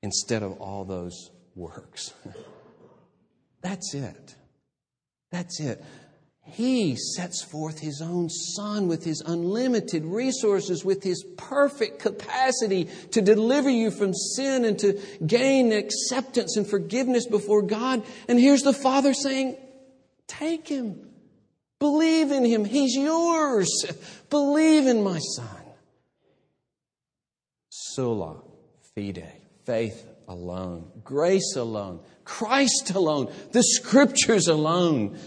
instead 0.02 0.44
of 0.44 0.60
all 0.60 0.86
those 0.86 1.32
works? 1.56 2.14
That's 3.62 3.94
it. 3.94 4.36
That's 5.32 5.60
it. 5.60 5.84
He 6.46 6.96
sets 6.96 7.44
forth 7.44 7.80
His 7.80 8.02
own 8.02 8.30
Son 8.30 8.88
with 8.88 9.04
His 9.04 9.22
unlimited 9.22 10.06
resources, 10.06 10.84
with 10.84 11.04
His 11.04 11.24
perfect 11.38 12.00
capacity 12.00 12.90
to 13.12 13.22
deliver 13.22 13.70
you 13.70 13.92
from 13.92 14.14
sin 14.14 14.66
and 14.66 14.78
to 14.80 15.00
gain 15.26 15.72
acceptance 15.72 16.58
and 16.58 16.68
forgiveness 16.68 17.28
before 17.28 17.62
God. 17.62 18.04
And 18.28 18.40
here's 18.40 18.64
the 18.64 18.74
Father 18.74 19.14
saying, 19.14 19.56
Take 20.28 20.68
Him. 20.68 21.10
Believe 21.80 22.32
in 22.32 22.44
Him. 22.44 22.66
He's 22.66 22.96
yours. 22.96 23.86
Believe 24.30 24.88
in 24.88 25.04
my 25.04 25.20
Son. 25.20 25.48
Sola 27.70 28.42
fide. 28.96 29.32
Faith 29.66 30.08
alone. 30.28 30.92
Grace 31.04 31.56
alone. 31.56 32.00
Christ 32.26 32.92
alone. 32.96 33.32
The 33.52 33.64
Scriptures 33.64 34.48
alone 34.48 35.20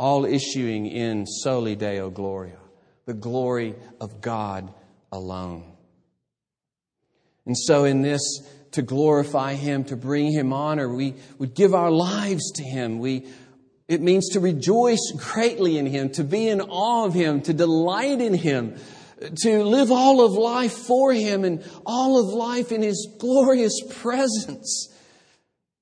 all 0.00 0.24
issuing 0.24 0.86
in 0.86 1.26
soli 1.26 1.76
Deo 1.76 2.08
Gloria, 2.08 2.56
the 3.04 3.12
glory 3.12 3.74
of 4.00 4.22
God 4.22 4.72
alone. 5.12 5.76
And 7.44 7.54
so, 7.56 7.84
in 7.84 8.00
this, 8.00 8.22
to 8.72 8.80
glorify 8.80 9.54
Him, 9.54 9.84
to 9.84 9.96
bring 9.96 10.32
Him 10.32 10.54
honor, 10.54 10.88
we 10.88 11.16
would 11.38 11.54
give 11.54 11.74
our 11.74 11.90
lives 11.90 12.50
to 12.52 12.62
Him. 12.62 12.98
We, 12.98 13.26
it 13.88 14.00
means 14.00 14.30
to 14.30 14.40
rejoice 14.40 15.12
greatly 15.16 15.76
in 15.76 15.84
Him, 15.84 16.08
to 16.12 16.24
be 16.24 16.48
in 16.48 16.62
awe 16.62 17.04
of 17.04 17.12
Him, 17.12 17.42
to 17.42 17.52
delight 17.52 18.22
in 18.22 18.32
Him, 18.32 18.76
to 19.42 19.62
live 19.64 19.92
all 19.92 20.24
of 20.24 20.32
life 20.32 20.72
for 20.72 21.12
Him 21.12 21.44
and 21.44 21.62
all 21.84 22.18
of 22.18 22.32
life 22.32 22.72
in 22.72 22.80
His 22.80 23.06
glorious 23.18 23.78
presence. 24.00 24.90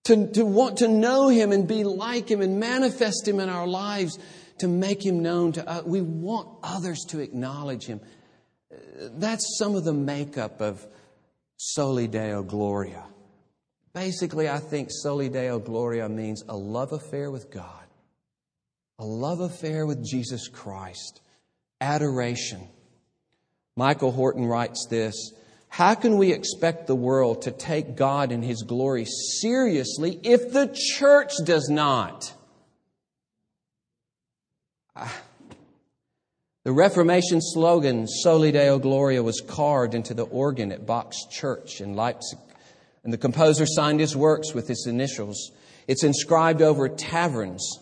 To, 0.08 0.26
to 0.32 0.44
want 0.44 0.78
to 0.78 0.88
know 0.88 1.28
Him 1.28 1.52
and 1.52 1.66
be 1.66 1.84
like 1.84 2.30
Him 2.30 2.42
and 2.42 2.60
manifest 2.60 3.26
Him 3.26 3.40
in 3.40 3.48
our 3.48 3.66
lives, 3.66 4.18
to 4.58 4.68
make 4.68 5.04
Him 5.04 5.22
known 5.22 5.52
to 5.52 5.66
us. 5.68 5.84
We 5.84 6.02
want 6.02 6.48
others 6.62 7.04
to 7.08 7.20
acknowledge 7.20 7.86
Him. 7.86 8.00
Uh, 8.70 9.08
that's 9.12 9.56
some 9.58 9.74
of 9.74 9.84
the 9.84 9.94
makeup 9.94 10.60
of 10.60 10.86
Soli 11.56 12.06
Deo 12.06 12.42
Gloria. 12.42 13.04
Basically, 13.94 14.48
I 14.48 14.58
think 14.58 14.88
Soli 14.90 15.28
Deo 15.28 15.58
Gloria 15.58 16.08
means 16.08 16.44
a 16.48 16.56
love 16.56 16.92
affair 16.92 17.30
with 17.30 17.50
God, 17.50 17.86
a 18.98 19.04
love 19.04 19.40
affair 19.40 19.86
with 19.86 20.04
Jesus 20.04 20.48
Christ, 20.48 21.20
adoration 21.80 22.68
Michael 23.78 24.10
Horton 24.10 24.44
writes 24.44 24.88
this 24.90 25.14
How 25.68 25.94
can 25.94 26.16
we 26.18 26.32
expect 26.32 26.86
the 26.86 26.96
world 26.96 27.42
to 27.42 27.50
take 27.50 27.96
God 27.96 28.32
and 28.32 28.42
His 28.42 28.62
glory 28.62 29.04
seriously 29.40 30.18
if 30.22 30.52
the 30.52 30.74
church 30.74 31.32
does 31.44 31.68
not? 31.68 32.32
Ah. 34.96 35.22
The 36.64 36.72
Reformation 36.72 37.40
slogan, 37.40 38.06
Soli 38.06 38.52
Deo 38.52 38.78
Gloria, 38.78 39.22
was 39.22 39.40
carved 39.40 39.94
into 39.94 40.12
the 40.12 40.26
organ 40.26 40.70
at 40.72 40.84
Bach's 40.84 41.24
church 41.30 41.80
in 41.80 41.94
Leipzig. 41.94 42.38
And 43.04 43.12
the 43.12 43.18
composer 43.18 43.64
signed 43.64 44.00
his 44.00 44.16
works 44.16 44.52
with 44.52 44.68
his 44.68 44.86
initials. 44.86 45.52
It's 45.86 46.04
inscribed 46.04 46.60
over 46.60 46.88
taverns 46.88 47.78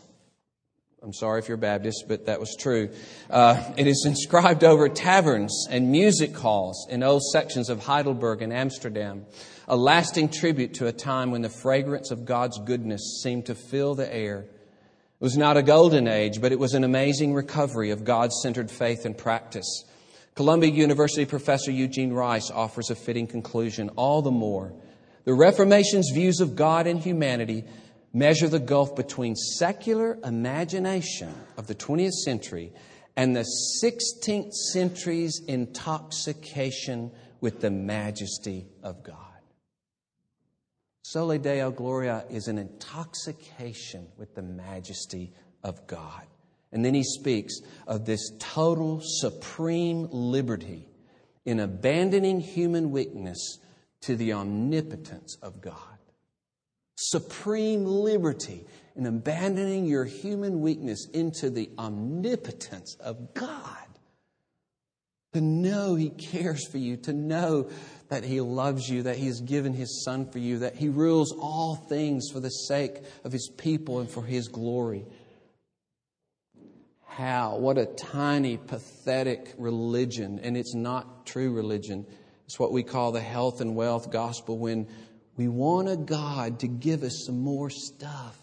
I'm 1.07 1.13
sorry 1.13 1.39
if 1.39 1.47
you're 1.47 1.57
Baptist, 1.57 2.07
but 2.09 2.27
that 2.27 2.41
was 2.41 2.57
true. 2.59 2.91
Uh, 3.31 3.63
it 3.77 3.87
is 3.87 4.03
inscribed 4.05 4.65
over 4.65 4.89
taverns 4.89 5.69
and 5.71 5.93
music 5.93 6.37
halls 6.37 6.89
in 6.91 7.05
old 7.05 7.23
sections 7.23 7.71
of 7.71 7.79
Heidelberg 7.79 8.43
and 8.43 8.53
Amsterdam, 8.53 9.25
a 9.69 9.77
lasting 9.77 10.31
tribute 10.31 10.75
to 10.75 10.89
a 10.89 10.93
time 10.93 11.31
when 11.31 11.43
the 11.43 11.49
fragrance 11.49 12.11
of 12.11 12.25
God's 12.25 12.59
goodness 12.59 13.21
seemed 13.23 13.47
to 13.47 13.55
fill 13.55 13.95
the 13.95 14.13
air. 14.13 14.41
It 14.41 15.21
was 15.21 15.37
not 15.37 15.57
a 15.57 15.63
golden 15.63 16.09
age, 16.09 16.41
but 16.41 16.51
it 16.51 16.59
was 16.59 16.75
an 16.75 16.83
amazing 16.83 17.35
recovery 17.35 17.93
of 17.93 18.05
God 18.05 18.33
centered 18.33 18.69
faith 18.69 19.05
and 19.05 19.17
practice. 19.17 19.85
Columbia 20.35 20.73
University 20.73 21.25
professor 21.25 21.71
Eugene 21.71 22.13
Rice 22.13 22.51
offers 22.51 22.91
a 22.91 22.97
fitting 22.97 23.29
conclusion 23.29 23.91
all 23.91 24.23
the 24.23 24.33
more. 24.33 24.73
The 25.25 25.35
Reformation's 25.35 26.11
views 26.13 26.41
of 26.41 26.57
God 26.57 26.89
and 26.89 26.99
humanity 26.99 27.65
measure 28.17 28.49
the 28.49 28.59
gulf 28.59 28.97
between 28.97 29.37
secular 29.37 30.19
imagination 30.25 31.35
of 31.59 31.67
the 31.67 31.75
20th 31.75 32.15
century 32.25 32.73
and 33.15 33.37
the 33.37 33.45
16th 33.85 34.55
century's 34.73 35.43
intoxication 35.47 37.13
with 37.43 37.61
the 37.61 37.71
majesty 37.71 38.67
of 38.83 39.03
God. 39.03 39.19
Soli 41.03 41.37
Deo 41.37 41.71
Gloria 41.71 42.25
is 42.31 42.49
an 42.49 42.57
intoxication 42.57 44.07
with 44.17 44.35
the 44.35 44.43
majesty 44.43 45.31
of 45.63 45.87
God. 45.87 46.23
And 46.73 46.83
then 46.83 46.95
he 46.95 47.05
speaks 47.05 47.61
of 47.87 48.07
this 48.07 48.33
total 48.39 49.03
supreme 49.03 50.09
liberty 50.11 50.89
in 51.45 51.61
abandoning 51.61 52.41
human 52.41 52.91
weakness 52.91 53.59
to 54.01 54.17
the 54.17 54.33
omnipotence 54.33 55.37
of 55.43 55.61
God 55.61 55.96
supreme 56.97 57.85
liberty 57.85 58.65
in 58.97 59.07
abandoning 59.07 59.87
your 59.87 60.05
human 60.05 60.61
weakness 60.61 61.07
into 61.13 61.51
the 61.51 61.71
omnipotence 61.79 62.97
of 63.01 63.35
God. 63.35 63.77
To 65.35 65.41
know 65.43 65.95
He 65.95 66.09
cares 66.09 66.67
for 66.67 66.79
you, 66.79 66.97
to 66.99 67.13
know 67.13 67.69
that 68.09 68.25
He 68.25 68.41
loves 68.41 68.89
you, 68.89 69.03
that 69.03 69.19
He 69.19 69.27
has 69.27 69.43
given 69.43 69.75
His 69.75 70.03
Son 70.03 70.31
for 70.31 70.39
you, 70.39 70.61
that 70.61 70.77
He 70.77 70.89
rules 70.89 71.33
all 71.33 71.77
things 71.77 72.31
for 72.33 72.41
the 72.41 72.49
sake 72.49 73.03
of 73.23 73.33
His 73.33 73.51
people 73.59 74.01
and 74.01 74.11
for 74.11 74.25
His 74.25 74.49
glory. 74.49 75.05
How? 77.07 77.57
What 77.57 77.77
a 77.77 77.87
tiny, 77.87 78.57
pathetic 78.57 79.55
religion, 79.59 80.41
and 80.43 80.57
it's 80.57 80.75
not 80.75 81.27
true 81.27 81.53
religion. 81.53 82.07
It's 82.47 82.59
what 82.59 82.73
we 82.73 82.83
call 82.83 83.13
the 83.13 83.21
health 83.21 83.61
and 83.61 83.75
wealth 83.75 84.11
gospel 84.11 84.59
when 84.59 84.87
we 85.37 85.49
want 85.49 85.89
a 85.89 85.97
God 85.97 86.61
to 86.61 86.69
give 86.69 87.03
us 87.03 87.25
some 87.27 87.41
more 87.41 87.71
stuff. 87.71 88.37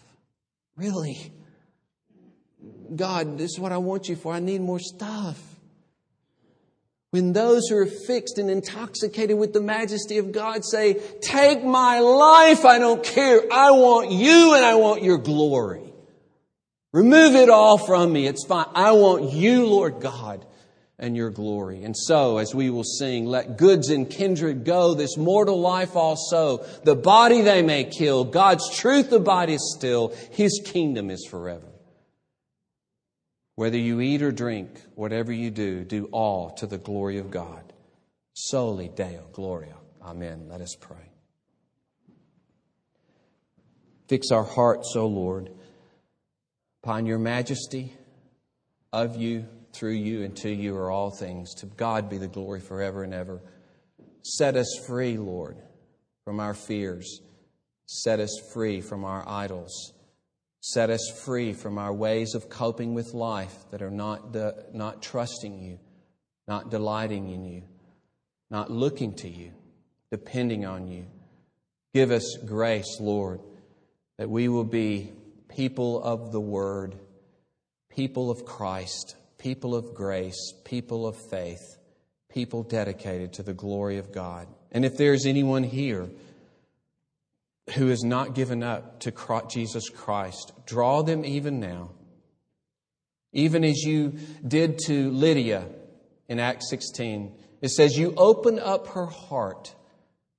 Really? 0.76 1.32
God, 2.94 3.38
this 3.38 3.52
is 3.52 3.58
what 3.58 3.72
I 3.72 3.78
want 3.78 4.08
you 4.08 4.16
for. 4.16 4.32
I 4.32 4.40
need 4.40 4.60
more 4.60 4.78
stuff. 4.78 5.40
When 7.10 7.32
those 7.32 7.68
who 7.68 7.76
are 7.76 7.86
fixed 7.86 8.38
and 8.38 8.50
intoxicated 8.50 9.38
with 9.38 9.52
the 9.52 9.60
majesty 9.60 10.18
of 10.18 10.32
God 10.32 10.64
say, 10.64 11.00
Take 11.22 11.64
my 11.64 12.00
life, 12.00 12.64
I 12.64 12.78
don't 12.78 13.04
care. 13.04 13.40
I 13.52 13.70
want 13.70 14.10
you 14.10 14.54
and 14.54 14.64
I 14.64 14.74
want 14.74 15.02
your 15.02 15.18
glory. 15.18 15.92
Remove 16.92 17.34
it 17.34 17.50
all 17.50 17.78
from 17.78 18.12
me. 18.12 18.26
It's 18.26 18.44
fine. 18.46 18.66
I 18.74 18.92
want 18.92 19.32
you, 19.32 19.66
Lord 19.66 20.00
God 20.00 20.44
and 20.98 21.16
your 21.16 21.30
glory. 21.30 21.82
And 21.82 21.96
so, 21.96 22.38
as 22.38 22.54
we 22.54 22.70
will 22.70 22.84
sing, 22.84 23.26
let 23.26 23.58
goods 23.58 23.90
and 23.90 24.08
kindred 24.08 24.64
go, 24.64 24.94
this 24.94 25.16
mortal 25.16 25.60
life 25.60 25.96
also. 25.96 26.64
The 26.84 26.94
body 26.94 27.40
they 27.40 27.62
may 27.62 27.84
kill, 27.84 28.24
God's 28.24 28.68
truth 28.76 29.12
abide 29.12 29.50
is 29.50 29.74
still, 29.76 30.14
His 30.32 30.62
kingdom 30.64 31.10
is 31.10 31.26
forever. 31.28 31.66
Whether 33.56 33.78
you 33.78 34.00
eat 34.00 34.22
or 34.22 34.32
drink, 34.32 34.68
whatever 34.94 35.32
you 35.32 35.50
do, 35.50 35.84
do 35.84 36.06
all 36.06 36.50
to 36.56 36.66
the 36.66 36.78
glory 36.78 37.18
of 37.18 37.30
God. 37.30 37.72
Soli 38.34 38.88
Deo 38.88 39.28
Gloria. 39.32 39.76
Amen. 40.02 40.48
Let 40.48 40.60
us 40.60 40.76
pray. 40.80 41.10
Fix 44.08 44.30
our 44.30 44.44
hearts, 44.44 44.94
O 44.96 45.06
Lord, 45.06 45.50
upon 46.82 47.06
your 47.06 47.18
majesty 47.18 47.94
of 48.92 49.16
you 49.16 49.46
through 49.74 49.92
you 49.92 50.22
and 50.22 50.36
to 50.38 50.50
you 50.50 50.76
are 50.76 50.90
all 50.90 51.10
things. 51.10 51.54
To 51.56 51.66
God 51.66 52.08
be 52.08 52.18
the 52.18 52.28
glory 52.28 52.60
forever 52.60 53.02
and 53.02 53.12
ever. 53.12 53.42
Set 54.22 54.56
us 54.56 54.80
free, 54.86 55.18
Lord, 55.18 55.58
from 56.24 56.40
our 56.40 56.54
fears. 56.54 57.20
Set 57.86 58.20
us 58.20 58.34
free 58.52 58.80
from 58.80 59.04
our 59.04 59.22
idols. 59.28 59.92
Set 60.60 60.88
us 60.88 61.12
free 61.24 61.52
from 61.52 61.76
our 61.76 61.92
ways 61.92 62.34
of 62.34 62.48
coping 62.48 62.94
with 62.94 63.12
life 63.12 63.54
that 63.70 63.82
are 63.82 63.90
not, 63.90 64.32
the, 64.32 64.64
not 64.72 65.02
trusting 65.02 65.58
you, 65.58 65.78
not 66.48 66.70
delighting 66.70 67.28
in 67.28 67.44
you, 67.44 67.62
not 68.50 68.70
looking 68.70 69.14
to 69.16 69.28
you, 69.28 69.52
depending 70.10 70.64
on 70.64 70.88
you. 70.88 71.04
Give 71.92 72.10
us 72.10 72.38
grace, 72.46 72.98
Lord, 72.98 73.40
that 74.16 74.30
we 74.30 74.48
will 74.48 74.64
be 74.64 75.12
people 75.48 76.02
of 76.02 76.32
the 76.32 76.40
Word, 76.40 76.96
people 77.90 78.30
of 78.30 78.46
Christ 78.46 79.16
people 79.44 79.74
of 79.74 79.94
grace, 79.94 80.54
people 80.64 81.06
of 81.06 81.14
faith, 81.28 81.76
people 82.32 82.62
dedicated 82.62 83.34
to 83.34 83.42
the 83.42 83.52
glory 83.52 83.98
of 83.98 84.10
God. 84.10 84.48
And 84.72 84.86
if 84.86 84.96
there's 84.96 85.26
anyone 85.26 85.62
here 85.62 86.08
who 87.74 87.88
has 87.88 88.02
not 88.02 88.34
given 88.34 88.62
up 88.62 89.00
to 89.00 89.12
Jesus 89.50 89.90
Christ, 89.90 90.52
draw 90.64 91.02
them 91.02 91.26
even 91.26 91.60
now. 91.60 91.90
Even 93.34 93.64
as 93.64 93.82
you 93.82 94.14
did 94.48 94.78
to 94.86 95.10
Lydia 95.10 95.66
in 96.26 96.40
Acts 96.40 96.70
16, 96.70 97.36
it 97.60 97.68
says, 97.68 97.98
You 97.98 98.14
open 98.16 98.58
up 98.58 98.86
her 98.88 99.06
heart 99.06 99.74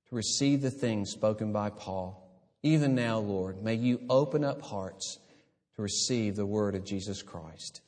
to 0.08 0.16
receive 0.16 0.62
the 0.62 0.70
things 0.72 1.12
spoken 1.12 1.52
by 1.52 1.70
Paul. 1.70 2.28
Even 2.64 2.96
now, 2.96 3.18
Lord, 3.18 3.62
may 3.62 3.74
you 3.74 4.00
open 4.10 4.42
up 4.42 4.62
hearts 4.62 5.20
to 5.76 5.82
receive 5.82 6.34
the 6.34 6.46
word 6.46 6.74
of 6.74 6.84
Jesus 6.84 7.22
Christ. 7.22 7.82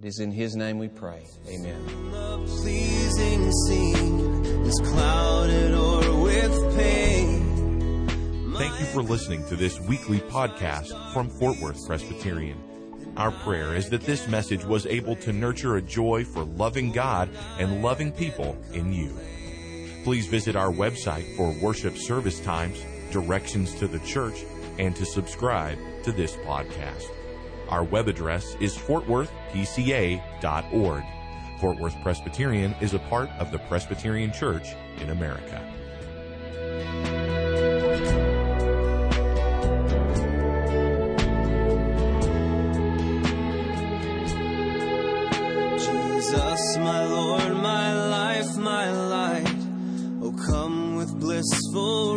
It 0.00 0.06
is 0.06 0.20
in 0.20 0.30
His 0.30 0.54
name 0.54 0.78
we 0.78 0.86
pray. 0.86 1.26
Amen. 1.48 1.84
Thank 8.56 8.78
you 8.78 8.86
for 8.86 9.02
listening 9.02 9.44
to 9.46 9.56
this 9.56 9.80
weekly 9.80 10.20
podcast 10.20 11.12
from 11.12 11.28
Fort 11.28 11.58
Worth 11.58 11.84
Presbyterian. 11.84 12.62
Our 13.16 13.32
prayer 13.32 13.74
is 13.74 13.90
that 13.90 14.02
this 14.02 14.28
message 14.28 14.64
was 14.64 14.86
able 14.86 15.16
to 15.16 15.32
nurture 15.32 15.74
a 15.78 15.82
joy 15.82 16.24
for 16.24 16.44
loving 16.44 16.92
God 16.92 17.28
and 17.58 17.82
loving 17.82 18.12
people 18.12 18.56
in 18.72 18.92
you. 18.92 19.18
Please 20.04 20.28
visit 20.28 20.54
our 20.54 20.70
website 20.70 21.36
for 21.36 21.52
worship 21.60 21.96
service 21.96 22.38
times, 22.38 22.80
directions 23.10 23.74
to 23.80 23.88
the 23.88 23.98
church, 24.06 24.44
and 24.78 24.94
to 24.94 25.04
subscribe 25.04 25.76
to 26.04 26.12
this 26.12 26.36
podcast. 26.36 27.17
Our 27.68 27.84
web 27.84 28.08
address 28.08 28.56
is 28.60 28.76
fortworthpca.org. 28.76 31.04
Fort 31.60 31.78
Worth 31.78 32.00
Presbyterian 32.02 32.74
is 32.80 32.94
a 32.94 32.98
part 32.98 33.28
of 33.38 33.50
the 33.50 33.58
Presbyterian 33.58 34.32
Church 34.32 34.74
in 35.00 35.10
America. 35.10 35.62
Jesus, 45.76 46.78
my 46.78 47.04
Lord, 47.04 47.54
my 47.56 48.08
life, 48.08 48.56
my 48.56 48.90
light, 48.90 49.56
oh 50.22 50.34
come 50.50 50.96
with 50.96 51.14
blissful 51.18 52.16